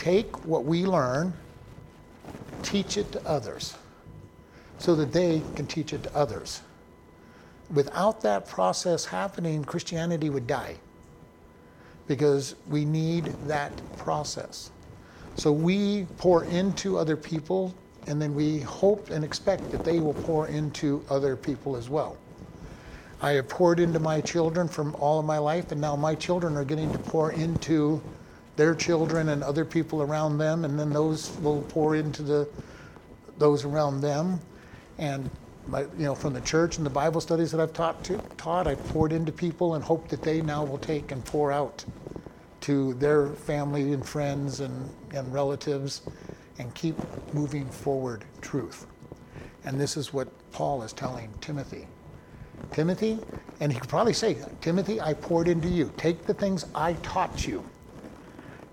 [0.00, 1.34] Take what we learn,
[2.62, 3.76] teach it to others,
[4.78, 6.62] so that they can teach it to others.
[7.70, 10.76] Without that process happening, Christianity would die
[12.08, 14.70] because we need that process.
[15.34, 17.74] So we pour into other people,
[18.06, 22.16] and then we hope and expect that they will pour into other people as well.
[23.20, 26.56] I have poured into my children from all of my life, and now my children
[26.56, 28.02] are getting to pour into
[28.56, 32.48] their children and other people around them, and then those will pour into the
[33.38, 34.38] those around them.
[34.98, 35.30] And
[35.66, 38.66] my, you know, from the church and the Bible studies that I've taught, to, taught,
[38.66, 41.84] I've poured into people and hope that they now will take and pour out
[42.62, 46.02] to their family and friends and, and relatives
[46.58, 46.96] and keep
[47.32, 48.86] moving forward truth.
[49.64, 51.86] And this is what Paul is telling Timothy.
[52.72, 53.18] Timothy,
[53.60, 55.90] and he could probably say, Timothy, I poured into you.
[55.96, 57.64] Take the things I taught you.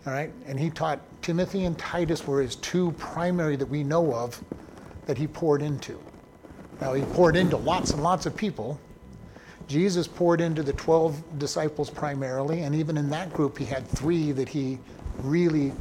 [0.07, 0.31] All right?
[0.45, 4.41] And he taught Timothy and Titus were his two primary that we know of
[5.05, 6.01] that he poured into.
[6.79, 8.79] Now, he poured into lots and lots of people.
[9.67, 14.31] Jesus poured into the 12 disciples primarily, and even in that group, he had three
[14.31, 14.79] that he
[15.19, 15.73] really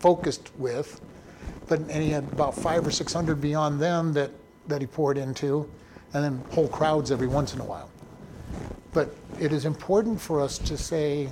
[0.00, 1.00] focused with.
[1.66, 4.30] But, and he had about five or 600 beyond them that,
[4.68, 5.70] that he poured into
[6.12, 7.90] and then whole crowds every once in a while.
[8.92, 11.30] But it is important for us to say,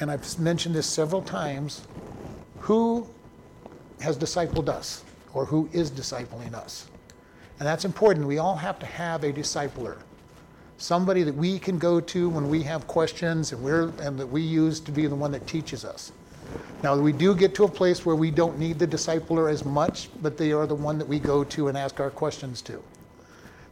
[0.00, 1.82] and I've mentioned this several times,
[2.60, 3.08] who
[4.00, 5.02] has discipled us
[5.34, 6.86] or who is discipling us.
[7.58, 8.26] And that's important.
[8.26, 9.98] We all have to have a discipler.
[10.76, 14.42] Somebody that we can go to when we have questions and we're and that we
[14.42, 16.12] use to be the one that teaches us.
[16.84, 20.08] Now we do get to a place where we don't need the discipler as much,
[20.22, 22.80] but they are the one that we go to and ask our questions to.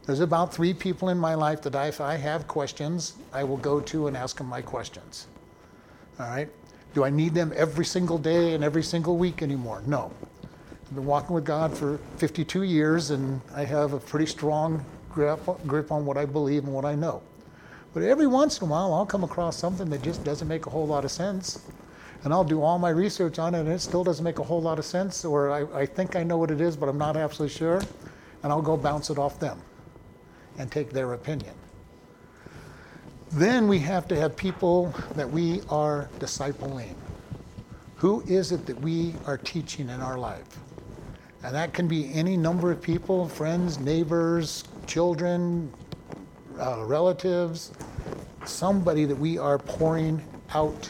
[0.05, 3.79] There's about three people in my life that if I have questions, I will go
[3.81, 5.27] to and ask them my questions.
[6.19, 6.49] All right?
[6.93, 9.83] Do I need them every single day and every single week anymore?
[9.87, 10.11] No.
[10.85, 15.39] I've been walking with God for 52 years and I have a pretty strong grip,
[15.67, 17.21] grip on what I believe and what I know.
[17.93, 20.69] But every once in a while, I'll come across something that just doesn't make a
[20.69, 21.61] whole lot of sense.
[22.23, 24.61] And I'll do all my research on it and it still doesn't make a whole
[24.61, 27.17] lot of sense, or I, I think I know what it is, but I'm not
[27.17, 27.81] absolutely sure.
[28.43, 29.61] And I'll go bounce it off them.
[30.57, 31.53] and take their opinion.
[33.31, 36.95] Then we have to have people that we are discipling.
[37.97, 40.45] Who is it that we are teaching in our life?
[41.43, 45.71] And that can be any number of people friends, neighbors, children,
[46.59, 47.71] uh, relatives,
[48.45, 50.89] somebody that we are pouring out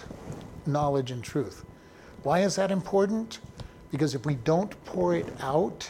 [0.66, 1.66] knowledge and truth.
[2.24, 3.40] Why is that important?
[3.92, 5.90] Because if we don't pour it out,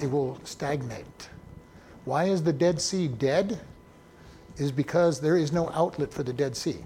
[0.00, 1.28] it will stagnate.
[2.04, 3.60] Why is the Dead Sea dead?
[4.58, 6.78] Is because there is no outlet for the Dead Sea.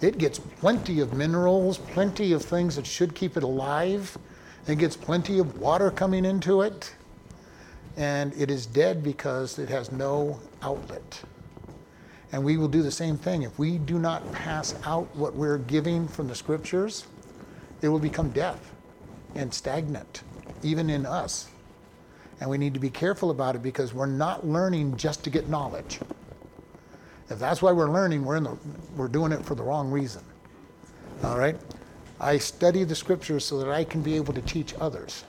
[0.00, 4.18] It gets plenty of minerals, plenty of things that should keep it alive.
[4.66, 6.94] It gets plenty of water coming into it.
[7.96, 11.22] And it is dead because it has no outlet.
[12.32, 13.42] And we will do the same thing.
[13.42, 17.06] If we do not pass out what we're giving from the scriptures,
[17.80, 18.72] it will become death
[19.34, 20.22] and stagnant,
[20.62, 21.48] even in us.
[22.40, 25.48] And we need to be careful about it because we're not learning just to get
[25.48, 26.00] knowledge.
[27.34, 28.56] If that's why we're learning, we're, in the,
[28.94, 30.22] we're doing it for the wrong reason.
[31.24, 31.56] All right?
[32.20, 35.24] I study the scriptures so that I can be able to teach others.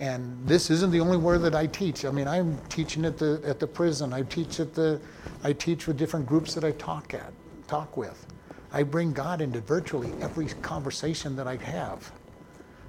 [0.00, 2.04] And this isn't the only word that I teach.
[2.04, 4.12] I mean, I'm teaching at the at the prison.
[4.12, 5.00] I teach at the
[5.42, 7.32] I teach with different groups that I talk at,
[7.68, 8.26] talk with.
[8.70, 12.12] I bring God into virtually every conversation that I have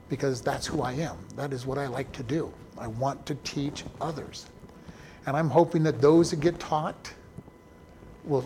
[0.09, 1.17] because that's who I am.
[1.37, 2.51] That is what I like to do.
[2.77, 4.47] I want to teach others.
[5.25, 7.13] And I'm hoping that those that get taught
[8.27, 8.43] will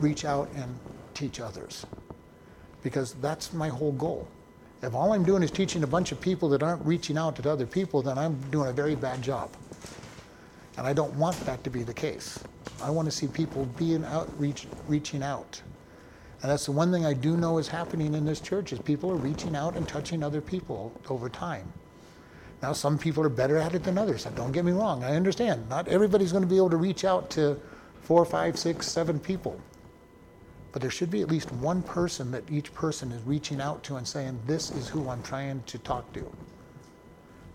[0.00, 0.74] reach out and
[1.14, 1.86] teach others
[2.82, 4.28] because that's my whole goal.
[4.82, 7.50] If all I'm doing is teaching a bunch of people that aren't reaching out to
[7.50, 9.50] other people, then I'm doing a very bad job.
[10.76, 12.38] And I don't want that to be the case.
[12.80, 15.60] I want to see people being out, reach, reaching out.
[16.42, 19.10] And that's the one thing I do know is happening in this church is people
[19.10, 21.72] are reaching out and touching other people over time.
[22.62, 24.24] Now, some people are better at it than others.
[24.36, 25.02] Don't get me wrong.
[25.02, 25.68] I understand.
[25.68, 27.60] Not everybody's going to be able to reach out to
[28.02, 29.60] four, five, six, seven people.
[30.72, 33.96] But there should be at least one person that each person is reaching out to
[33.96, 36.20] and saying, This is who I'm trying to talk to.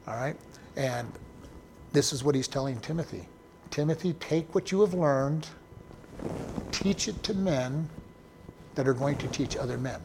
[0.08, 0.36] All right?
[0.76, 1.12] And
[1.92, 3.28] this is what he's telling Timothy
[3.74, 5.48] Timothy, take what you have learned,
[6.72, 7.90] teach it to men
[8.76, 10.00] that are going to teach other men.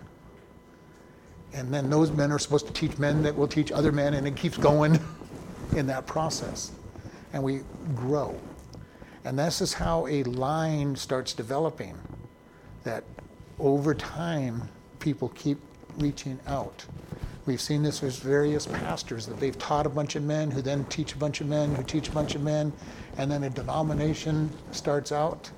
[1.53, 4.27] And then those men are supposed to teach men that will teach other men, and
[4.27, 4.99] it keeps going
[5.77, 6.73] in that process.
[7.35, 7.61] And we
[7.95, 8.39] grow.
[9.25, 11.97] And this is how a line starts developing
[12.85, 13.05] that
[13.59, 14.69] over time
[15.01, 15.59] people keep
[15.99, 16.85] reaching out.
[17.47, 20.85] We've seen this with various pastors that they've taught a bunch of men who then
[20.87, 22.73] teach a bunch of men who teach a bunch of men,
[23.17, 25.51] and then a denomination starts out.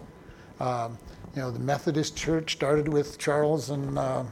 [0.60, 0.96] Um,
[1.34, 4.22] you know, the Methodist Church started with Charles and, uh,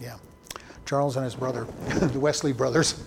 [0.00, 0.16] yeah,
[0.84, 1.64] Charles and his brother,
[1.98, 3.02] the Wesley brothers.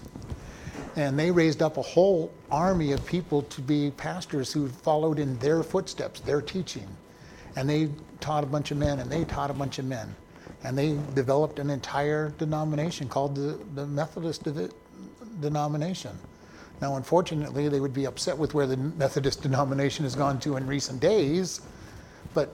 [0.97, 5.38] And they raised up a whole army of people to be pastors who followed in
[5.38, 6.88] their footsteps, their teaching.
[7.55, 10.15] And they taught a bunch of men, and they taught a bunch of men.
[10.63, 14.71] And they developed an entire denomination called the, the Methodist de-
[15.39, 16.17] denomination.
[16.81, 20.65] Now, unfortunately, they would be upset with where the Methodist denomination has gone to in
[20.65, 21.62] recent days,
[22.33, 22.51] but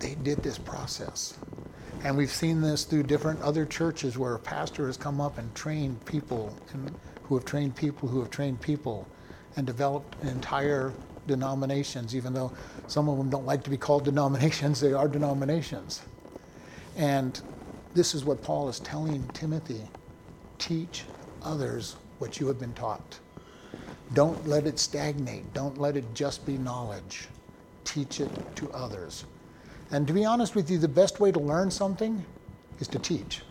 [0.00, 1.38] they did this process.
[2.02, 5.54] And we've seen this through different other churches where a pastor has come up and
[5.54, 6.92] trained people and
[7.24, 9.06] who have trained people who have trained people
[9.56, 10.92] and developed entire
[11.26, 12.52] denominations, even though
[12.86, 16.02] some of them don't like to be called denominations, they are denominations.
[16.96, 17.40] And
[17.94, 19.82] this is what Paul is telling Timothy
[20.58, 21.04] teach
[21.42, 23.18] others what you have been taught.
[24.14, 25.52] Don't let it stagnate.
[25.54, 27.28] Don't let it just be knowledge.
[27.84, 29.24] Teach it to others.
[29.90, 32.24] And to be honest with you, the best way to learn something
[32.78, 33.42] is to teach.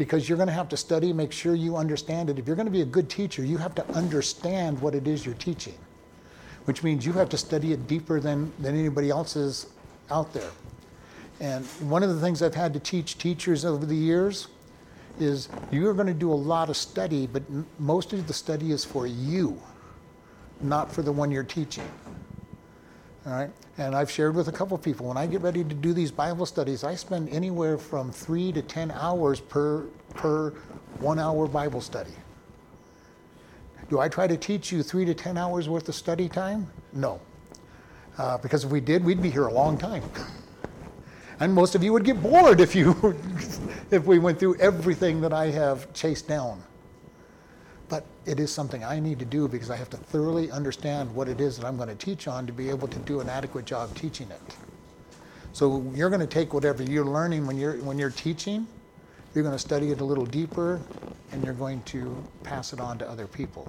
[0.00, 2.38] Because you're going to have to study, make sure you understand it.
[2.38, 5.26] If you're going to be a good teacher, you have to understand what it is
[5.26, 5.74] you're teaching,
[6.64, 9.66] which means you have to study it deeper than, than anybody else is
[10.10, 10.52] out there.
[11.38, 14.48] And one of the things I've had to teach teachers over the years
[15.18, 17.42] is you're going to do a lot of study, but
[17.78, 19.60] most of the study is for you,
[20.62, 21.90] not for the one you're teaching.
[23.26, 23.50] All right?
[23.78, 26.10] And I've shared with a couple of people when I get ready to do these
[26.10, 30.50] Bible studies, I spend anywhere from three to 10 hours per, per
[30.98, 32.12] one hour Bible study.
[33.88, 36.70] Do I try to teach you three to 10 hours worth of study time?
[36.92, 37.20] No.
[38.16, 40.02] Uh, because if we did, we'd be here a long time.
[41.40, 43.16] and most of you would get bored if you
[43.90, 46.62] if we went through everything that I have chased down.
[48.30, 51.40] It is something I need to do because I have to thoroughly understand what it
[51.40, 53.92] is that I'm going to teach on to be able to do an adequate job
[53.96, 54.56] teaching it.
[55.52, 58.68] So you're going to take whatever you're learning when you're when you're teaching,
[59.34, 60.80] you're going to study it a little deeper
[61.32, 63.68] and you're going to pass it on to other people.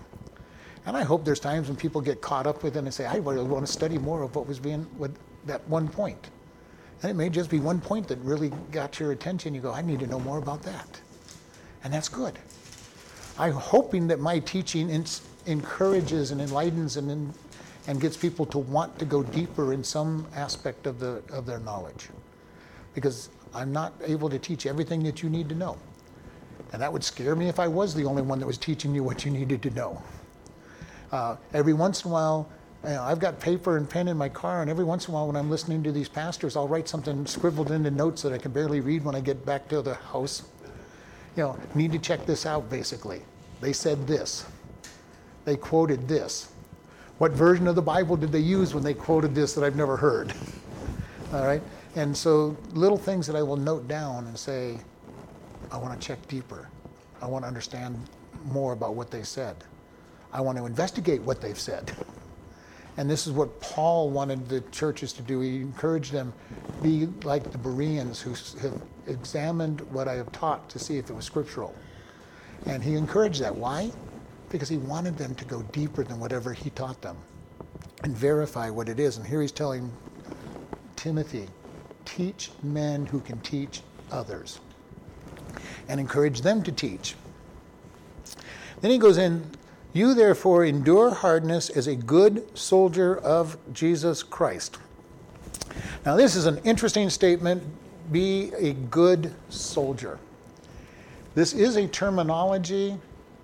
[0.86, 3.18] And I hope there's times when people get caught up with it and say, I
[3.18, 6.30] want to study more of what was being with that one point.
[7.02, 9.56] And it may just be one point that really got your attention.
[9.56, 11.02] You go, I need to know more about that.
[11.84, 12.38] And that's good.
[13.42, 15.04] I'm hoping that my teaching
[15.48, 17.34] encourages and enlightens and,
[17.88, 21.58] and gets people to want to go deeper in some aspect of, the, of their
[21.58, 22.10] knowledge.
[22.94, 25.76] Because I'm not able to teach everything that you need to know.
[26.72, 29.04] And that would scare me if I was the only one that was teaching you
[29.04, 30.04] what you needed to know.
[31.12, 32.48] Uh, every once in a while,
[32.84, 35.16] you know, I've got paper and pen in my car, and every once in a
[35.16, 38.38] while, when I'm listening to these pastors, I'll write something scribbled into notes that I
[38.38, 40.44] can barely read when I get back to the house.
[41.36, 43.24] You know, need to check this out, basically.
[43.62, 44.46] They said this,
[45.46, 46.52] they quoted this.
[47.20, 49.96] What version of the Bible did they use when they quoted this that I've never
[49.96, 50.34] heard?
[51.34, 51.62] All right?
[51.96, 54.80] And so, little things that I will note down and say,
[55.72, 56.68] I want to check deeper.
[57.22, 57.98] I want to understand
[58.46, 59.56] more about what they said.
[60.34, 61.92] I want to investigate what they've said.
[62.98, 65.40] And this is what Paul wanted the churches to do.
[65.40, 66.34] He encouraged them
[66.84, 68.32] be like the Bereans who
[68.62, 71.74] have examined what I have taught to see if it was scriptural.
[72.66, 73.56] And he encouraged that.
[73.56, 73.92] Why?
[74.50, 77.18] Because he wanted them to go deeper than whatever he taught them
[78.04, 79.18] and verify what it is.
[79.18, 79.92] And here he's telling
[80.96, 81.48] Timothy,
[82.06, 83.82] teach men who can teach
[84.12, 84.60] others
[85.88, 87.16] and encourage them to teach.
[88.82, 89.50] Then he goes in,
[89.94, 94.78] You therefore endure hardness as a good soldier of Jesus Christ.
[96.06, 97.64] Now, this is an interesting statement
[98.12, 100.20] be a good soldier.
[101.34, 102.98] This is a terminology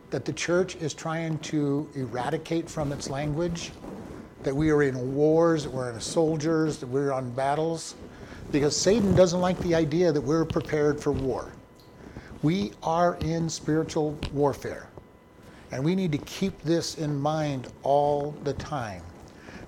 [0.10, 3.72] that the church is trying to eradicate from its language.
[4.44, 7.96] That we are in wars, that we're in soldiers, that we're on battles,
[8.52, 11.54] because Satan doesn't like the idea that we're prepared for war.
[12.44, 14.90] We are in spiritual warfare.
[15.72, 19.02] And we need to keep this in mind all the time.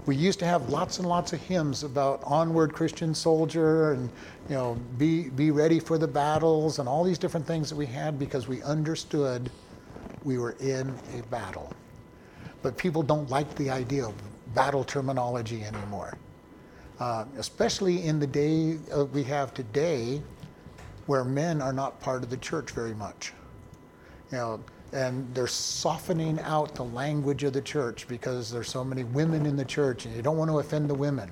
[0.05, 4.09] We used to have lots and lots of hymns about onward Christian soldier and
[4.47, 7.85] you know be be ready for the battles and all these different things that we
[7.85, 9.51] had because we understood
[10.23, 11.73] we were in a battle.
[12.61, 14.13] But people don't like the idea of
[14.53, 16.17] battle terminology anymore.
[16.99, 20.21] Uh, especially in the day uh, we have today
[21.05, 23.33] where men are not part of the church very much.
[24.31, 29.03] You know, and they're softening out the language of the church because there's so many
[29.03, 31.29] women in the church and you don't want to offend the women.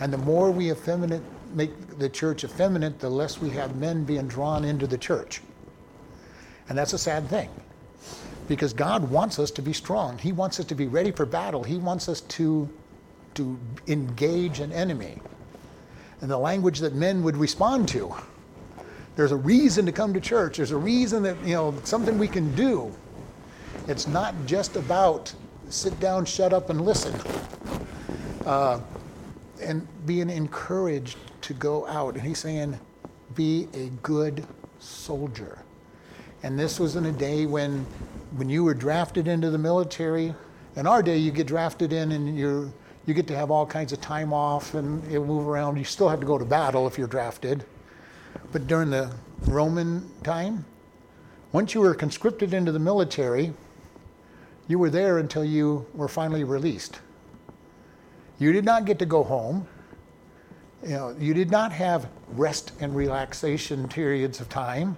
[0.00, 1.22] And the more we effeminate,
[1.54, 5.40] make the church effeminate, the less we have men being drawn into the church.
[6.68, 7.48] And that's a sad thing
[8.48, 10.18] because God wants us to be strong.
[10.18, 11.62] He wants us to be ready for battle.
[11.62, 12.68] He wants us to,
[13.34, 15.20] to engage an enemy.
[16.20, 18.14] And the language that men would respond to
[19.16, 20.56] there's a reason to come to church.
[20.56, 22.92] There's a reason that, you know, something we can do.
[23.86, 25.32] It's not just about
[25.68, 27.14] sit down, shut up, and listen.
[28.44, 28.80] Uh,
[29.62, 32.14] and being encouraged to go out.
[32.14, 32.78] And he's saying,
[33.34, 34.44] be a good
[34.78, 35.58] soldier.
[36.42, 37.86] And this was in a day when,
[38.36, 40.34] when you were drafted into the military.
[40.76, 42.72] In our day, you get drafted in and you
[43.06, 45.76] you get to have all kinds of time off and move around.
[45.76, 47.64] You still have to go to battle if you're drafted.
[48.52, 49.12] But during the
[49.46, 50.64] Roman time,
[51.52, 53.52] once you were conscripted into the military,
[54.68, 57.00] you were there until you were finally released.
[58.38, 59.66] You did not get to go home.
[60.82, 64.96] You know, you did not have rest and relaxation periods of time.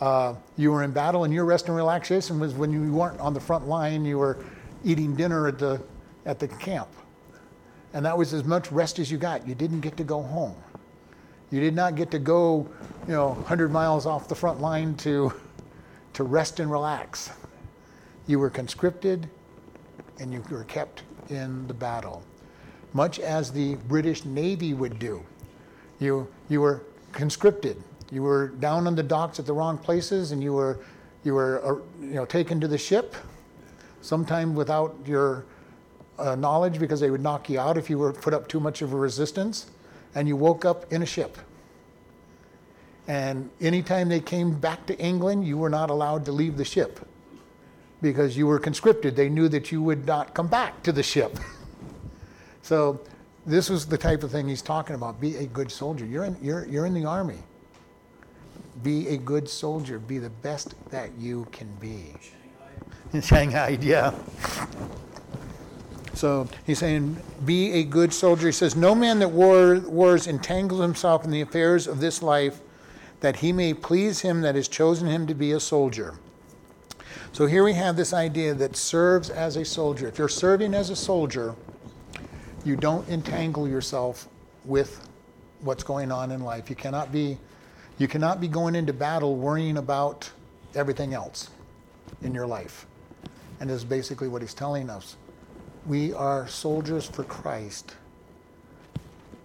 [0.00, 3.34] Uh, you were in battle, and your rest and relaxation was when you weren't on
[3.34, 4.04] the front line.
[4.04, 4.44] You were
[4.84, 5.80] eating dinner at the
[6.26, 6.88] at the camp,
[7.92, 9.46] and that was as much rest as you got.
[9.46, 10.56] You didn't get to go home.
[11.50, 12.68] You did not get to go,
[13.06, 15.32] you know, 100 miles off the front line to,
[16.14, 17.30] to rest and relax.
[18.26, 19.28] You were conscripted
[20.18, 22.24] and you were kept in the battle,
[22.92, 25.24] much as the British Navy would do.
[26.00, 26.82] You, you were
[27.12, 27.80] conscripted.
[28.10, 30.80] You were down on the docks at the wrong places and you were,
[31.22, 33.14] you were uh, you know, taken to the ship,
[34.00, 35.44] sometime without your
[36.18, 38.82] uh, knowledge because they would knock you out if you were put up too much
[38.82, 39.66] of a resistance
[40.16, 41.36] and you woke up in a ship.
[43.06, 46.98] And anytime they came back to England, you were not allowed to leave the ship
[48.02, 49.14] because you were conscripted.
[49.14, 51.38] They knew that you would not come back to the ship.
[52.62, 53.00] so
[53.44, 55.20] this was the type of thing he's talking about.
[55.20, 56.06] Be a good soldier.
[56.06, 57.38] You're in, you're, you're in the army.
[58.82, 59.98] Be a good soldier.
[59.98, 62.14] Be the best that you can be.
[63.12, 64.14] In Shanghai, yeah.
[66.16, 68.46] So he's saying, be a good soldier.
[68.46, 72.60] He says, No man that war, wars entangles himself in the affairs of this life,
[73.20, 76.18] that he may please him that has chosen him to be a soldier.
[77.32, 80.08] So here we have this idea that serves as a soldier.
[80.08, 81.54] If you're serving as a soldier,
[82.64, 84.26] you don't entangle yourself
[84.64, 85.06] with
[85.60, 86.70] what's going on in life.
[86.70, 87.36] You cannot be
[87.98, 90.30] you cannot be going into battle worrying about
[90.74, 91.50] everything else
[92.22, 92.86] in your life.
[93.60, 95.16] And this is basically what he's telling us.
[95.86, 97.94] We are soldiers for Christ.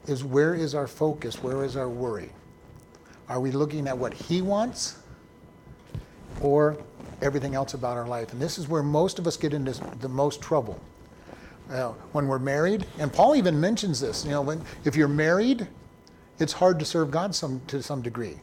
[0.08, 1.44] Is where is our focus?
[1.44, 2.32] Where is our worry?
[3.30, 4.98] Are we looking at what he wants
[6.42, 6.78] or
[7.22, 8.34] everything else about our life?
[8.34, 10.82] And this is where most of us get into the most trouble.
[11.70, 15.68] Uh, when we're married, and Paul even mentions this, you know, when, if you're married,
[16.40, 18.40] it's hard to serve God some, to some degree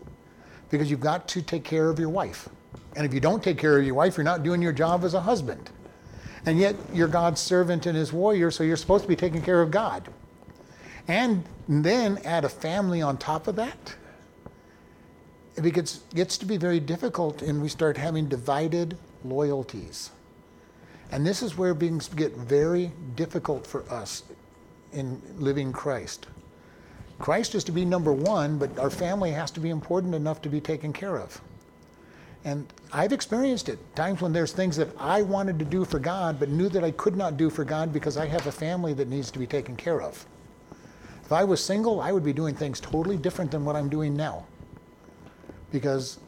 [0.70, 2.48] because you've got to take care of your wife.
[2.96, 5.14] And if you don't take care of your wife, you're not doing your job as
[5.14, 5.70] a husband.
[6.48, 9.60] And yet you're God's servant and his warrior, so you're supposed to be taking care
[9.60, 10.08] of God.
[11.06, 13.94] And then add a family on top of that.
[15.56, 18.96] It gets, gets to be very difficult, and we start having divided
[19.26, 20.10] loyalties.
[21.12, 24.22] And this is where things get very difficult for us
[24.94, 26.28] in living Christ.
[27.18, 30.48] Christ is to be number one, but our family has to be important enough to
[30.48, 31.42] be taken care of.
[32.44, 36.38] And I've experienced it times when there's things that I wanted to do for God,
[36.38, 39.08] but knew that I could not do for God because I have a family that
[39.08, 40.24] needs to be taken care of.
[41.24, 44.16] If I was single, I would be doing things totally different than what I'm doing
[44.16, 44.46] now
[45.70, 46.18] because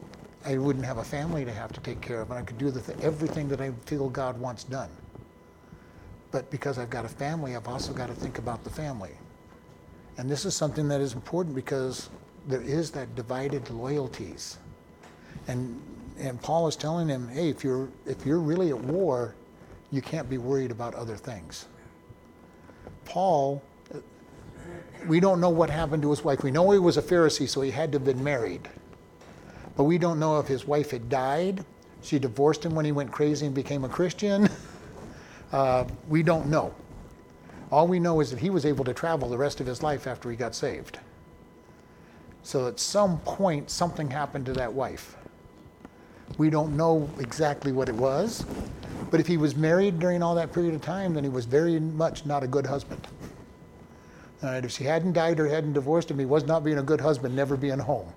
[0.45, 2.71] I wouldn't have a family to have to take care of, and I could do
[2.71, 4.89] th- everything that I feel God wants done.
[6.31, 9.11] But because I've got a family, I've also got to think about the family.
[10.17, 12.09] And this is something that is important because
[12.47, 14.57] there is that divided loyalties.
[15.47, 15.81] And,
[16.21, 19.35] and Paul is telling him, hey, if you're, if you're really at war,
[19.91, 21.65] you can't be worried about other things.
[23.05, 23.61] Paul,
[25.07, 26.43] we don't know what happened to his wife.
[26.43, 28.69] We know he was a Pharisee, so he had to have been married.
[29.75, 31.65] But we don't know if his wife had died.
[32.03, 34.49] She divorced him when he went crazy and became a Christian.
[35.51, 36.73] Uh, we don't know.
[37.73, 40.07] All we know is that he was able to travel the rest of his life
[40.07, 40.99] after he got saved.
[42.41, 45.17] So at some point, something happened to that wife.
[46.37, 48.45] We don't know exactly what it was,
[49.09, 51.79] but if he was married during all that period of time, then he was very
[51.79, 53.07] much not a good husband.
[54.41, 57.01] And if she hadn't died or hadn't divorced him, he was not being a good
[57.01, 58.11] husband, never being home.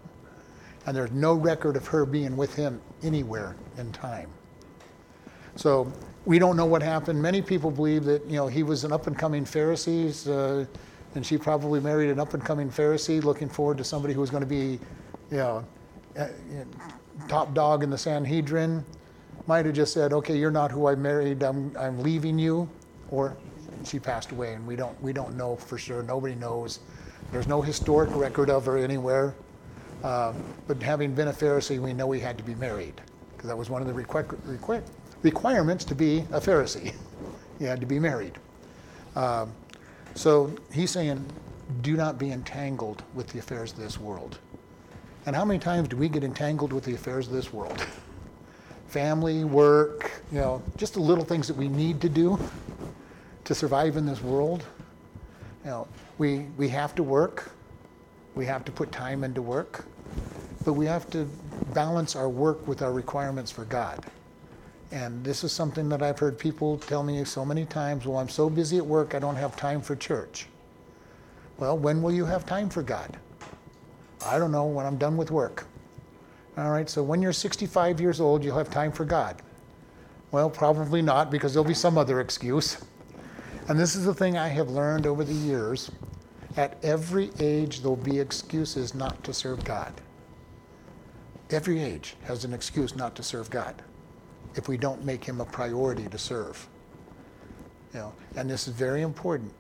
[0.87, 4.31] And there's no record of her being with him anywhere in time.
[5.57, 5.93] So
[6.25, 7.21] we don't know what happened.
[7.21, 10.67] Many people believe that you know he was an up and coming Pharisee, uh,
[11.15, 14.31] and she probably married an up and coming Pharisee, looking forward to somebody who was
[14.31, 14.79] going to be,
[15.31, 15.65] you know,
[16.19, 16.29] uh,
[17.29, 18.85] top dog in the Sanhedrin.
[19.47, 21.43] Might have just said, "Okay, you're not who I married.
[21.43, 22.69] I'm I'm leaving you,"
[23.11, 23.37] or
[23.85, 26.03] she passed away, and we don't we don't know for sure.
[26.03, 26.81] Nobody knows.
[27.33, 29.35] There's no historic record of her anywhere.
[30.03, 30.35] Uh,
[30.67, 33.01] but having been a Pharisee, we know he had to be married
[33.35, 34.83] because that was one of the requ- requ-
[35.23, 36.95] requirements to be a Pharisee.
[37.59, 38.39] you had to be married.
[39.17, 39.53] Um,
[40.15, 41.25] so he's saying,
[41.81, 44.39] do not be entangled with the affairs of this world.
[45.27, 47.85] And how many times do we get entangled with the affairs of this world?
[48.89, 52.39] Family, work, you know, just the little things that we need to do
[53.45, 54.65] to survive in this world.
[55.65, 57.51] You know, we, we have to work.
[58.35, 59.87] We have to put time into work.
[60.65, 61.29] But we have to
[61.73, 64.05] balance our work with our requirements for God.
[64.93, 68.29] And this is something that I've heard people tell me so many times well, I'm
[68.29, 70.47] so busy at work, I don't have time for church.
[71.59, 73.19] Well, when will you have time for God?
[74.25, 75.67] I don't know, when I'm done with work.
[76.57, 79.43] All right, so when you're 65 years old, you'll have time for God.
[80.31, 82.85] Well, probably not, because there'll be some other excuse.
[83.69, 85.91] And this is the thing I have learned over the years.
[86.57, 89.93] At every age, there'll be excuses not to serve God.
[91.51, 93.83] Every age has an excuse not to serve God
[94.55, 96.69] if we don't make him a priority to serve.
[97.93, 99.53] You know, and this is very important.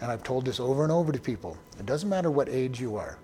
[0.00, 1.56] And I've told this over and over to people.
[1.78, 3.18] It doesn't matter what age you are.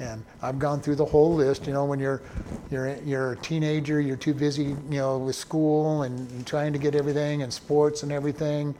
[0.00, 1.66] And I've gone through the whole list.
[1.66, 2.22] You know, when you're
[2.70, 6.78] you're you're a teenager, you're too busy, you know, with school and, and trying to
[6.78, 8.74] get everything and sports and everything.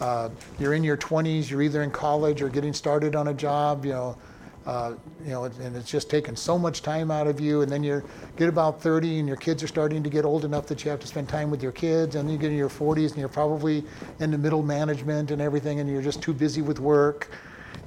[0.00, 1.48] Uh, you're in your 20s.
[1.48, 3.86] You're either in college or getting started on a job.
[3.86, 4.18] You know,
[4.66, 7.62] uh, you know, and it's just taken so much time out of you.
[7.62, 8.02] And then you
[8.36, 11.00] get about 30, and your kids are starting to get old enough that you have
[11.00, 12.16] to spend time with your kids.
[12.16, 13.84] And then you get in your 40s, and you're probably
[14.18, 17.30] in the middle management and everything, and you're just too busy with work.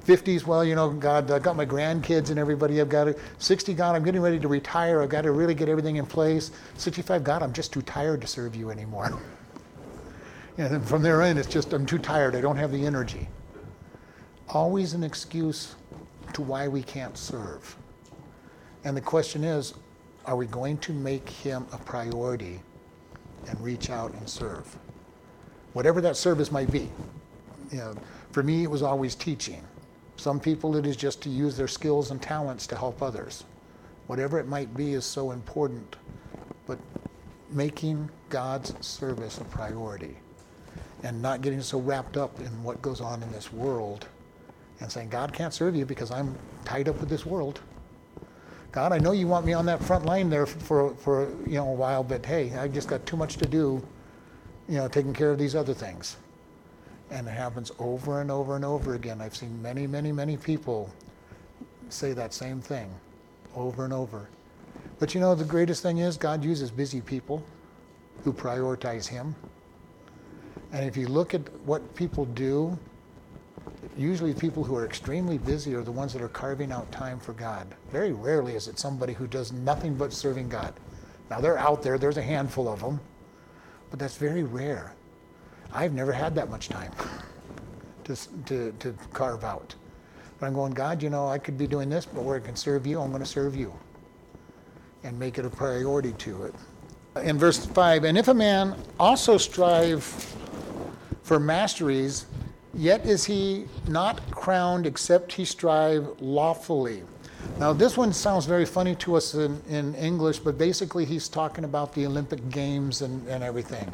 [0.06, 2.80] 50s, well, you know, God, I've got my grandkids and everybody.
[2.80, 5.02] I've got to, 60, God, I'm getting ready to retire.
[5.02, 6.50] I've got to really get everything in place.
[6.76, 9.20] 65, God, I'm just too tired to serve you anymore.
[10.58, 12.34] and from there in, it's just, I'm too tired.
[12.34, 13.28] I don't have the energy.
[14.48, 15.74] Always an excuse
[16.32, 17.76] to why we can't serve.
[18.84, 19.74] And the question is
[20.26, 22.60] are we going to make him a priority
[23.48, 24.76] and reach out and serve.
[25.72, 26.90] Whatever that service might be.
[27.70, 27.94] You know,
[28.32, 29.62] for me, it was always teaching.
[30.20, 33.44] Some people, it is just to use their skills and talents to help others.
[34.06, 35.96] Whatever it might be is so important.
[36.66, 36.78] But
[37.50, 40.18] making God's service a priority
[41.04, 44.08] and not getting so wrapped up in what goes on in this world
[44.80, 47.60] and saying, God can't serve you because I'm tied up with this world.
[48.72, 51.68] God, I know you want me on that front line there for, for you know
[51.68, 53.82] a while, but hey, I just got too much to do,
[54.68, 56.18] you know, taking care of these other things.
[57.10, 59.20] And it happens over and over and over again.
[59.20, 60.90] I've seen many, many, many people
[61.88, 62.92] say that same thing
[63.56, 64.28] over and over.
[64.98, 67.42] But you know, the greatest thing is God uses busy people
[68.22, 69.34] who prioritize Him.
[70.72, 72.78] And if you look at what people do,
[73.96, 77.32] usually people who are extremely busy are the ones that are carving out time for
[77.32, 77.66] God.
[77.90, 80.74] Very rarely is it somebody who does nothing but serving God.
[81.28, 83.00] Now they're out there, there's a handful of them,
[83.90, 84.94] but that's very rare.
[85.72, 86.92] I've never had that much time
[88.04, 88.16] to,
[88.46, 89.74] to, to carve out.
[90.38, 92.56] But I'm going, God, you know, I could be doing this, but where I can
[92.56, 93.72] serve you, I'm going to serve you
[95.04, 96.54] and make it a priority to it.
[97.22, 100.02] In verse 5, and if a man also strive
[101.22, 102.26] for masteries,
[102.74, 107.02] Yet is he not crowned except he strive lawfully.
[107.58, 111.64] Now, this one sounds very funny to us in, in English, but basically he's talking
[111.64, 113.92] about the Olympic Games and, and everything.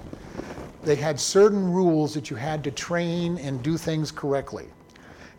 [0.86, 4.66] They had certain rules that you had to train and do things correctly.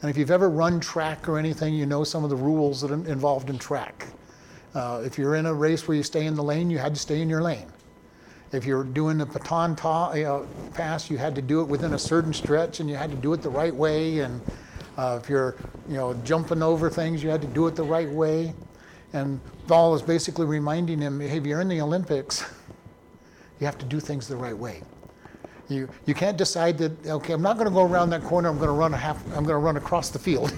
[0.02, 2.92] And if you've ever run track or anything, you know some of the rules that
[2.92, 4.08] are involved in track.
[4.76, 7.00] Uh, if you're in a race where you stay in the lane, you had to
[7.00, 7.72] stay in your lane.
[8.52, 12.00] If you're doing the baton ta- know, pass, you had to do it within a
[12.00, 14.20] certain stretch, and you had to do it the right way.
[14.20, 14.42] And
[14.98, 15.56] uh, if you're,
[15.88, 18.54] you know, jumping over things, you had to do it the right way.
[19.14, 22.44] And Paul is basically reminding him, hey, if you're in the Olympics,
[23.62, 24.84] you have to do things the right way.
[25.70, 28.58] You, you can't decide that, okay, I'm not going to go around that corner, I'm
[28.58, 30.54] going to run a half, I'm going to run across the field.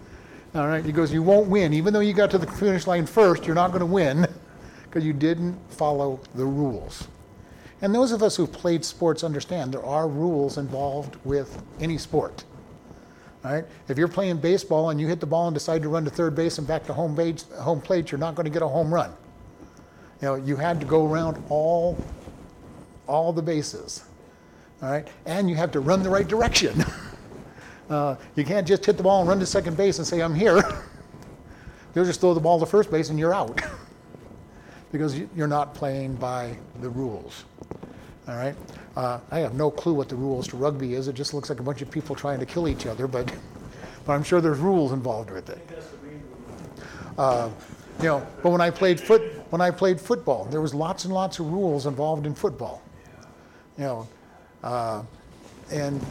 [0.54, 1.74] All right, he goes, you won't win.
[1.74, 4.26] Even though you got to the finish line first, you're not going to win
[4.84, 7.08] because you didn't follow the rules.
[7.82, 12.44] And those of us who've played sports understand there are rules involved with any sport.
[13.44, 13.64] Right?
[13.88, 16.34] If you're playing baseball and you hit the ball and decide to run to third
[16.34, 18.92] base and back to home, base, home plate, you're not going to get a home
[18.92, 19.12] run.
[20.22, 22.02] You know, you had to go around all,
[23.06, 24.04] all the bases.
[24.82, 25.08] All right?
[25.24, 26.84] And you have to run the right direction.
[27.90, 30.34] uh, you can't just hit the ball and run to second base and say, I'm
[30.34, 30.62] here.
[31.94, 33.60] You'll just throw the ball to first base and you're out.
[34.92, 37.44] because you're not playing by the rules.
[38.28, 38.54] All right?
[38.96, 41.08] Uh, I have no clue what the rules to rugby is.
[41.08, 43.32] It just looks like a bunch of people trying to kill each other, but,
[44.04, 45.58] but I'm sure there's rules involved with it.
[47.18, 47.50] Uh,
[47.98, 51.14] you know, but when I played foot, when I played football, there was lots and
[51.14, 52.82] lots of rules involved in football.
[53.78, 54.08] You know,
[54.66, 55.02] uh,
[55.70, 56.04] and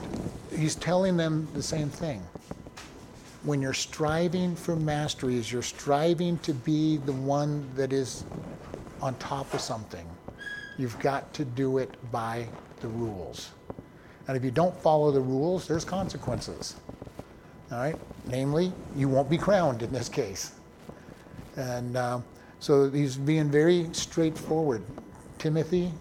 [0.56, 2.24] he's telling them the same thing.
[3.44, 8.24] When you're striving for masteries, you're striving to be the one that is
[9.02, 10.08] on top of something.
[10.78, 12.48] You've got to do it by
[12.80, 13.52] the rules.
[14.28, 16.76] And if you don't follow the rules, there's consequences.
[17.72, 17.98] All right?
[18.28, 20.54] Namely, you won't be crowned in this case.
[21.58, 22.22] And uh,
[22.60, 24.82] so he's being very straightforward.
[25.40, 25.92] Timothy,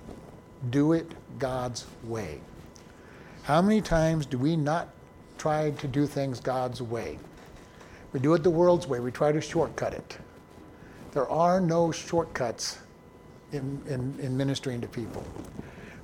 [0.71, 2.41] do it God's way.
[3.43, 4.89] How many times do we not
[5.39, 7.19] try to do things God's way?
[8.13, 10.19] We do it the world's way, we try to shortcut it.
[11.13, 12.79] There are no shortcuts
[13.53, 15.25] in, in, in ministering to people.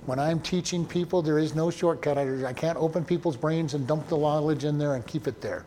[0.07, 2.17] When I'm teaching people, there is no shortcut.
[2.17, 5.41] I, I can't open people's brains and dump the knowledge in there and keep it
[5.41, 5.67] there.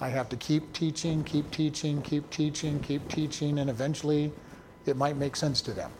[0.00, 4.32] I have to keep teaching, keep teaching, keep teaching, keep teaching, and eventually
[4.84, 5.92] it might make sense to them.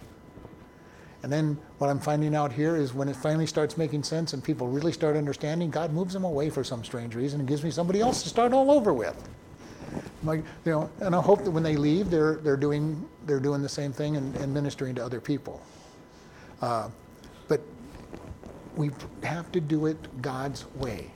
[1.23, 4.43] And then what I'm finding out here is when it finally starts making sense and
[4.43, 7.71] people really start understanding, God moves them away for some strange reason and gives me
[7.71, 9.17] somebody else to start all over with.
[10.23, 13.63] My, you know, and I hope that when they leave, they're, they're, doing, they're doing
[13.63, 15.61] the same thing and, and ministering to other people.
[16.61, 16.89] Uh,
[17.47, 17.61] but
[18.77, 18.91] we
[19.23, 21.11] have to do it God's way.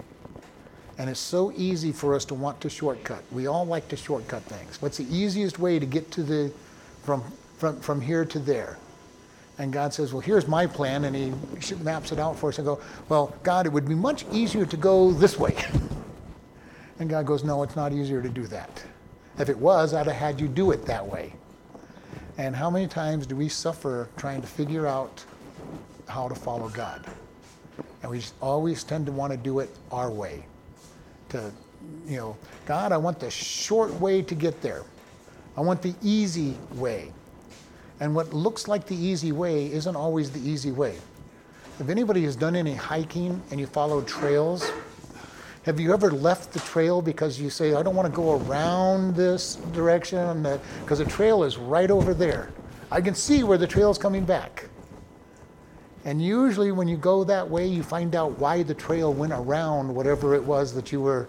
[0.98, 3.22] And it's so easy for us to want to shortcut.
[3.32, 4.80] We all like to shortcut things.
[4.80, 6.52] What's the easiest way to get to the,
[7.02, 7.24] from,
[7.58, 8.78] from, from here to there?
[9.58, 11.04] And God says, Well, here's my plan.
[11.04, 14.24] And He maps it out for us and go, Well, God, it would be much
[14.30, 15.56] easier to go this way.
[16.98, 18.82] And God goes, No, it's not easier to do that.
[19.38, 21.34] If it was, I'd have had you do it that way.
[22.38, 25.24] And how many times do we suffer trying to figure out
[26.08, 27.04] how to follow God?
[28.02, 30.44] And we always tend to want to do it our way.
[31.30, 31.50] To,
[32.06, 32.36] you know,
[32.66, 34.84] God, I want the short way to get there.
[35.56, 37.12] I want the easy way.
[38.00, 40.96] And what looks like the easy way isn't always the easy way.
[41.78, 44.70] If anybody has done any hiking and you followed trails,
[45.64, 49.16] have you ever left the trail because you say, I don't want to go around
[49.16, 50.46] this direction?
[50.82, 52.50] Because the trail is right over there.
[52.90, 54.68] I can see where the trail is coming back.
[56.04, 59.92] And usually, when you go that way, you find out why the trail went around
[59.92, 61.28] whatever it was that you were,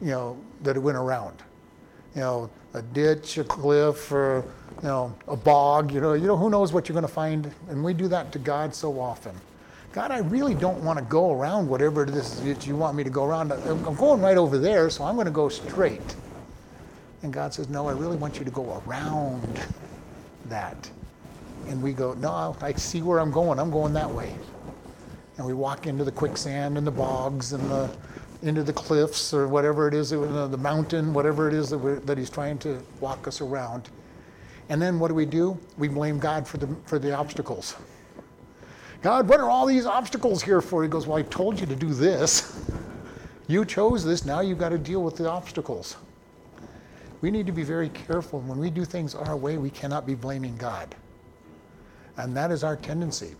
[0.00, 1.42] you know, that it went around.
[2.14, 4.46] You know, a ditch, a cliff, or
[4.82, 5.92] you know, a bog.
[5.92, 7.52] You know, you know, who knows what you're going to find.
[7.68, 9.34] And we do that to God so often.
[9.92, 13.02] God, I really don't want to go around whatever it is that you want me
[13.04, 13.52] to go around.
[13.52, 16.14] I'm going right over there, so I'm going to go straight.
[17.22, 19.60] And God says, No, I really want you to go around
[20.46, 20.90] that.
[21.66, 23.58] And we go, No, I see where I'm going.
[23.58, 24.34] I'm going that way.
[25.36, 27.90] And we walk into the quicksand and the bogs and the
[28.42, 32.30] into the cliffs or whatever it is, the mountain, whatever it is that, that he's
[32.30, 33.88] trying to walk us around.
[34.68, 35.58] And then what do we do?
[35.78, 37.76] We blame God for the, for the obstacles.
[39.00, 40.82] God, what are all these obstacles here for?
[40.82, 42.64] He goes, Well, I told you to do this.
[43.50, 45.96] You chose this, now you've got to deal with the obstacles.
[47.22, 48.40] We need to be very careful.
[48.40, 50.94] When we do things our way, we cannot be blaming God.
[52.18, 53.36] And that is our tendency.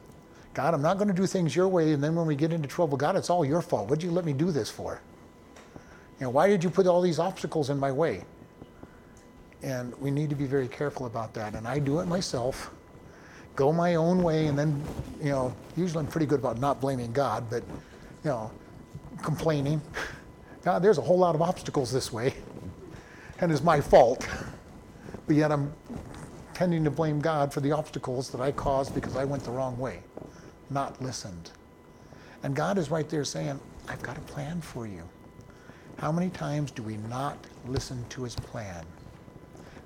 [0.55, 2.67] God, I'm not going to do things your way, and then when we get into
[2.67, 3.91] trouble, God, it's all your fault.
[3.91, 5.01] What'd you let me do this for?
[6.19, 8.25] You know, why did you put all these obstacles in my way?
[9.63, 11.55] And we need to be very careful about that.
[11.55, 12.71] And I do it myself
[13.59, 14.81] go my own way, and then,
[15.21, 17.65] you know, usually I'm pretty good about not blaming God, but,
[18.23, 18.53] you know,
[19.21, 19.83] complaining.
[20.63, 22.35] God, there's a whole lot of obstacles this way,
[23.41, 24.27] and it's my fault.
[25.27, 25.75] But yet I'm
[26.55, 29.77] tending to blame God for the obstacles that I caused because I went the wrong
[29.77, 30.01] way,
[30.71, 31.51] not listened.
[32.43, 35.03] And God is right there saying, I've got a plan for you.
[35.99, 37.37] How many times do we not
[37.67, 38.87] listen to his plan?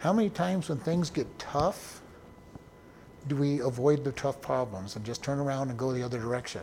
[0.02, 2.00] How many times when things get tough,
[3.28, 6.62] do we avoid the tough problems and just turn around and go the other direction?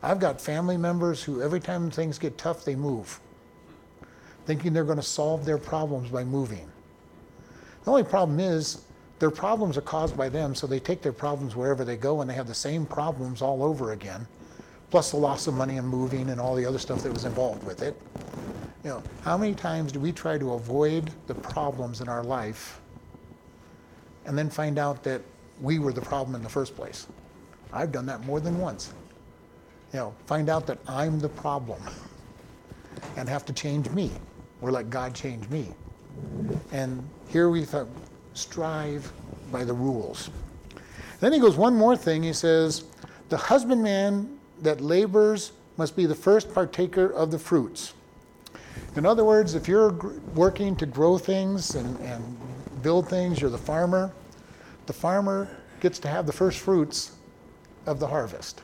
[0.00, 3.18] I've got family members who, every time things get tough, they move,
[4.46, 6.70] thinking they're going to solve their problems by moving.
[7.82, 8.82] The only problem is
[9.18, 12.30] their problems are caused by them, so they take their problems wherever they go and
[12.30, 14.24] they have the same problems all over again,
[14.90, 17.64] plus the loss of money and moving and all the other stuff that was involved
[17.64, 18.00] with it.
[18.84, 22.80] You know, how many times do we try to avoid the problems in our life
[24.24, 25.22] and then find out that
[25.60, 27.06] we were the problem in the first place.
[27.72, 28.92] I've done that more than once.
[29.92, 31.82] You know, find out that I'm the problem
[33.16, 34.12] and have to change me
[34.60, 35.68] or let God change me.
[36.72, 37.88] And here we thought,
[38.34, 39.10] strive
[39.50, 40.30] by the rules.
[41.20, 42.22] Then he goes one more thing.
[42.22, 42.84] He says,
[43.28, 47.94] the husbandman that labors must be the first partaker of the fruits.
[48.96, 49.92] In other words, if you're
[50.34, 54.12] working to grow things and, and build things, you're the farmer.
[54.86, 55.48] The farmer
[55.80, 57.12] gets to have the first fruits
[57.86, 58.62] of the harvest.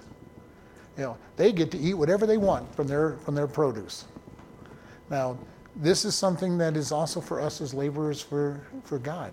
[0.96, 4.04] You know, they get to eat whatever they want from their from their produce.
[5.10, 5.38] Now,
[5.76, 9.32] this is something that is also for us as laborers for, for God.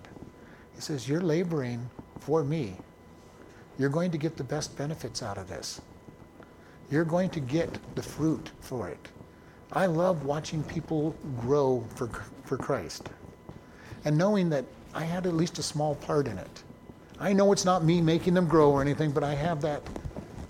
[0.74, 1.88] He says, You're laboring
[2.20, 2.76] for me.
[3.78, 5.80] You're going to get the best benefits out of this.
[6.90, 9.08] You're going to get the fruit for it.
[9.72, 12.08] I love watching people grow for,
[12.44, 13.08] for Christ
[14.04, 14.64] and knowing that
[14.94, 16.62] I had at least a small part in it.
[17.18, 19.82] I know it's not me making them grow or anything, but I have that.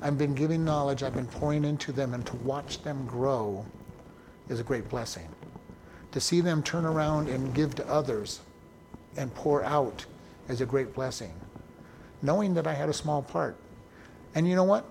[0.01, 3.65] I've been giving knowledge, I've been pouring into them, and to watch them grow
[4.49, 5.29] is a great blessing.
[6.13, 8.41] To see them turn around and give to others
[9.17, 10.05] and pour out
[10.49, 11.33] is a great blessing.
[12.23, 13.57] Knowing that I had a small part.
[14.35, 14.85] And you know what?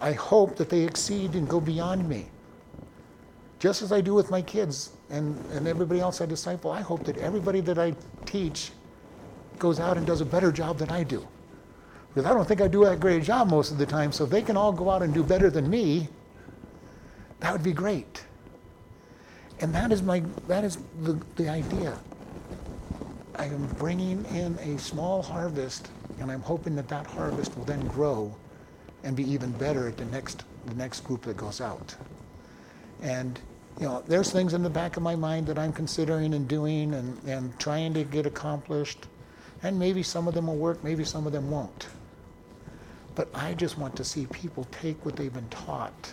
[0.00, 2.26] I hope that they exceed and go beyond me.
[3.58, 7.04] Just as I do with my kids and, and everybody else I disciple, I hope
[7.04, 7.94] that everybody that I
[8.24, 8.70] teach
[9.58, 11.26] goes out and does a better job than I do.
[12.14, 14.30] Because I don't think I do a great job most of the time, so if
[14.30, 16.08] they can all go out and do better than me,
[17.40, 18.24] that would be great.
[19.60, 21.98] And that is, my, that is the, the idea.
[23.34, 25.90] I am bringing in a small harvest,
[26.20, 28.34] and I'm hoping that that harvest will then grow
[29.02, 31.94] and be even better at the next, the next group that goes out.
[33.02, 33.40] And
[33.80, 36.94] you know, there's things in the back of my mind that I'm considering and doing
[36.94, 39.06] and, and trying to get accomplished.
[39.62, 41.86] And maybe some of them will work, maybe some of them won't.
[43.14, 46.12] But I just want to see people take what they've been taught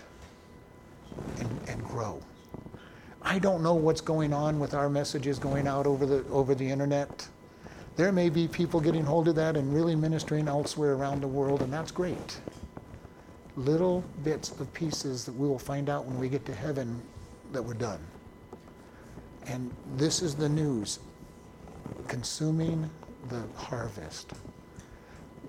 [1.40, 2.22] and, and grow.
[3.22, 6.68] I don't know what's going on with our messages going out over the, over the
[6.68, 7.28] internet.
[7.96, 11.62] There may be people getting hold of that and really ministering elsewhere around the world,
[11.62, 12.40] and that's great.
[13.58, 17.02] Little bits of pieces that we will find out when we get to heaven
[17.52, 18.00] that were done.
[19.48, 21.00] And this is the news
[22.08, 22.90] consuming
[23.30, 24.34] the harvest.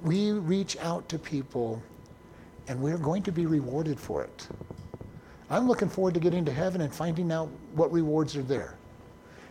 [0.02, 1.82] We reach out to people
[2.68, 4.48] and we're going to be rewarded for it.
[5.48, 8.76] I'm looking forward to getting to heaven and finding out what rewards are there.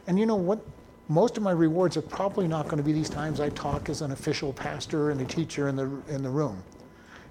[0.07, 0.59] And you know what?
[1.07, 4.01] Most of my rewards are probably not going to be these times I talk as
[4.01, 6.61] an official pastor and a teacher in the, in the room.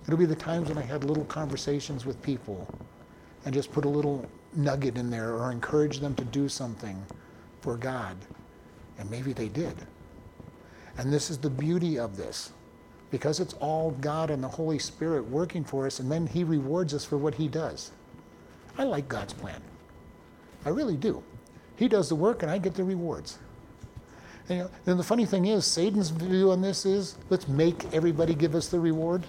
[0.07, 2.69] It'll be the times when I had little conversations with people
[3.45, 7.03] and just put a little nugget in there or encourage them to do something
[7.61, 8.17] for God.
[8.99, 9.75] And maybe they did.
[10.99, 12.53] And this is the beauty of this.
[13.11, 16.93] Because it's all God and the Holy Spirit working for us, and then He rewards
[16.95, 17.93] us for what He does.
[18.77, 19.61] I like God's plan.
[20.65, 21.23] I really do.
[21.77, 23.39] He does the work, and I get the rewards.
[24.49, 27.93] And, you know, and the funny thing is, Satan's view on this is let's make
[27.95, 29.25] everybody give us the reward.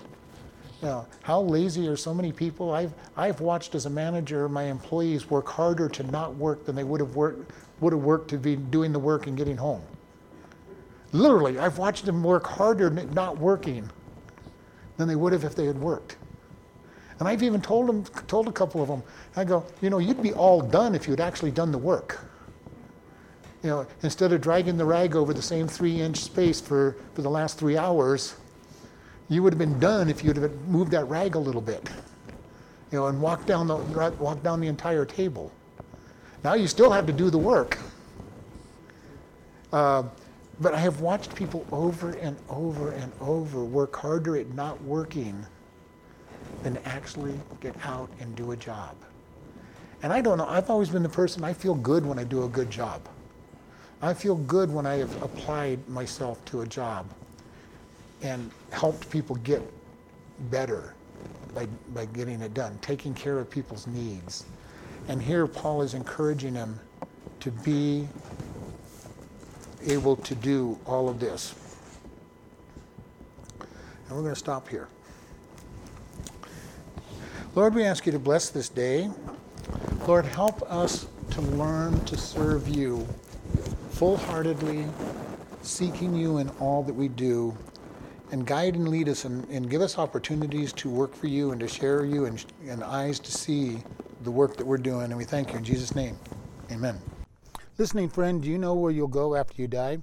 [0.81, 2.71] Now, how lazy are so many people?
[2.71, 6.83] I've, I've watched as a manager my employees work harder to not work than they
[6.83, 9.81] would have worked, would have worked to be doing the work and getting home.
[11.11, 13.89] Literally, I've watched them work harder not working
[14.97, 16.17] than they would have if they had worked.
[17.19, 19.01] And I've even told them, told a couple of them,
[19.37, 22.19] I go, you know, you'd be all done if you'd actually done the work.
[23.63, 27.21] You know, instead of dragging the rag over the same three inch space for, for
[27.21, 28.35] the last three hours,
[29.29, 31.89] you would have been done if you'd have moved that rag a little bit.
[32.91, 33.77] You know, and walked down the,
[34.19, 35.51] walked down the entire table.
[36.43, 37.79] Now you still have to do the work.
[39.73, 40.03] Uh,
[40.61, 45.45] but I have watched people over and over and over work harder at not working
[46.63, 48.95] than actually get out and do a job.
[50.03, 52.43] And I don't know, I've always been the person, I feel good when I do
[52.43, 53.01] a good job.
[54.01, 57.07] I feel good when I have applied myself to a job
[58.25, 59.61] and helped people get
[60.51, 60.95] better
[61.53, 64.45] by, by getting it done, taking care of people's needs.
[65.07, 66.79] And here Paul is encouraging them
[67.39, 68.07] to be
[69.87, 71.53] able to do all of this.
[73.59, 74.87] And we're going to stop here.
[77.53, 79.09] Lord, we ask you to bless this day.
[80.07, 83.07] Lord, help us to learn to serve you
[83.91, 84.85] full heartedly,
[85.61, 87.55] seeking you in all that we do,
[88.31, 91.59] and guide and lead us and, and, give us opportunities to work for you and
[91.59, 93.77] to share you and, and eyes to see
[94.23, 95.05] the work that we're doing.
[95.05, 96.17] And we thank you in Jesus' name.
[96.71, 96.99] Amen.
[97.77, 99.99] Listening friend, do you know where you'll go after you die?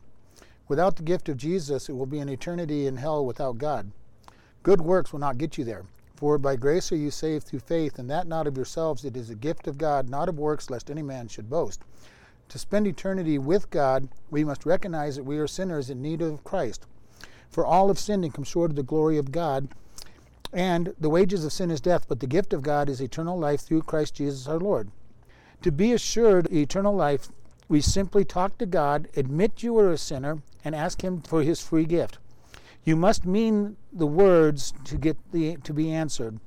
[0.69, 3.91] Without the gift of Jesus, it will be an eternity in hell without God.
[4.63, 5.85] Good works will not get you there.
[6.15, 9.05] For by grace are you saved through faith, and that not of yourselves.
[9.05, 11.83] It is a gift of God, not of works, lest any man should boast.
[12.49, 16.45] To spend eternity with God, we must recognize that we are sinners in need of
[16.45, 16.87] Christ.
[17.53, 19.69] For all have sinned and come short of the glory of God.
[20.53, 23.61] And the wages of sin is death, but the gift of God is eternal life
[23.61, 24.91] through Christ Jesus our Lord.
[25.63, 27.29] To be assured eternal life,
[27.69, 31.61] we simply talk to God, admit you are a sinner, and ask Him for His
[31.61, 32.19] free gift.
[32.85, 36.41] You must mean the words to get the to be answered.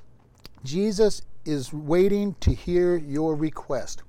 [0.63, 4.03] Jesus is waiting to hear your request.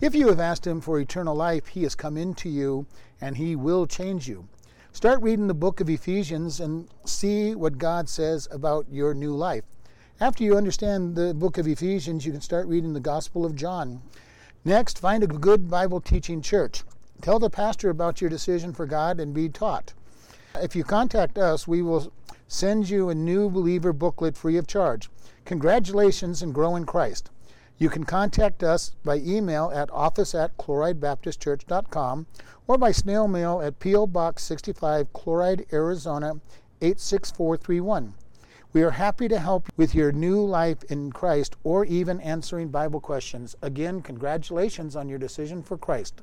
[0.00, 2.86] If you have asked Him for eternal life, He has come into you
[3.20, 4.48] and He will change you.
[4.98, 9.62] Start reading the book of Ephesians and see what God says about your new life.
[10.20, 14.02] After you understand the book of Ephesians, you can start reading the Gospel of John.
[14.64, 16.82] Next, find a good Bible teaching church.
[17.22, 19.94] Tell the pastor about your decision for God and be taught.
[20.56, 22.12] If you contact us, we will
[22.48, 25.08] send you a new believer booklet free of charge.
[25.44, 27.30] Congratulations and grow in Christ.
[27.80, 32.26] You can contact us by email at office at chloridebaptistchurch.com
[32.66, 34.08] or by snail mail at P.O.
[34.08, 36.40] Box 65, Chloride, Arizona
[36.80, 38.14] 86431.
[38.72, 43.00] We are happy to help with your new life in Christ or even answering Bible
[43.00, 43.54] questions.
[43.62, 46.20] Again, congratulations on your decision for Christ.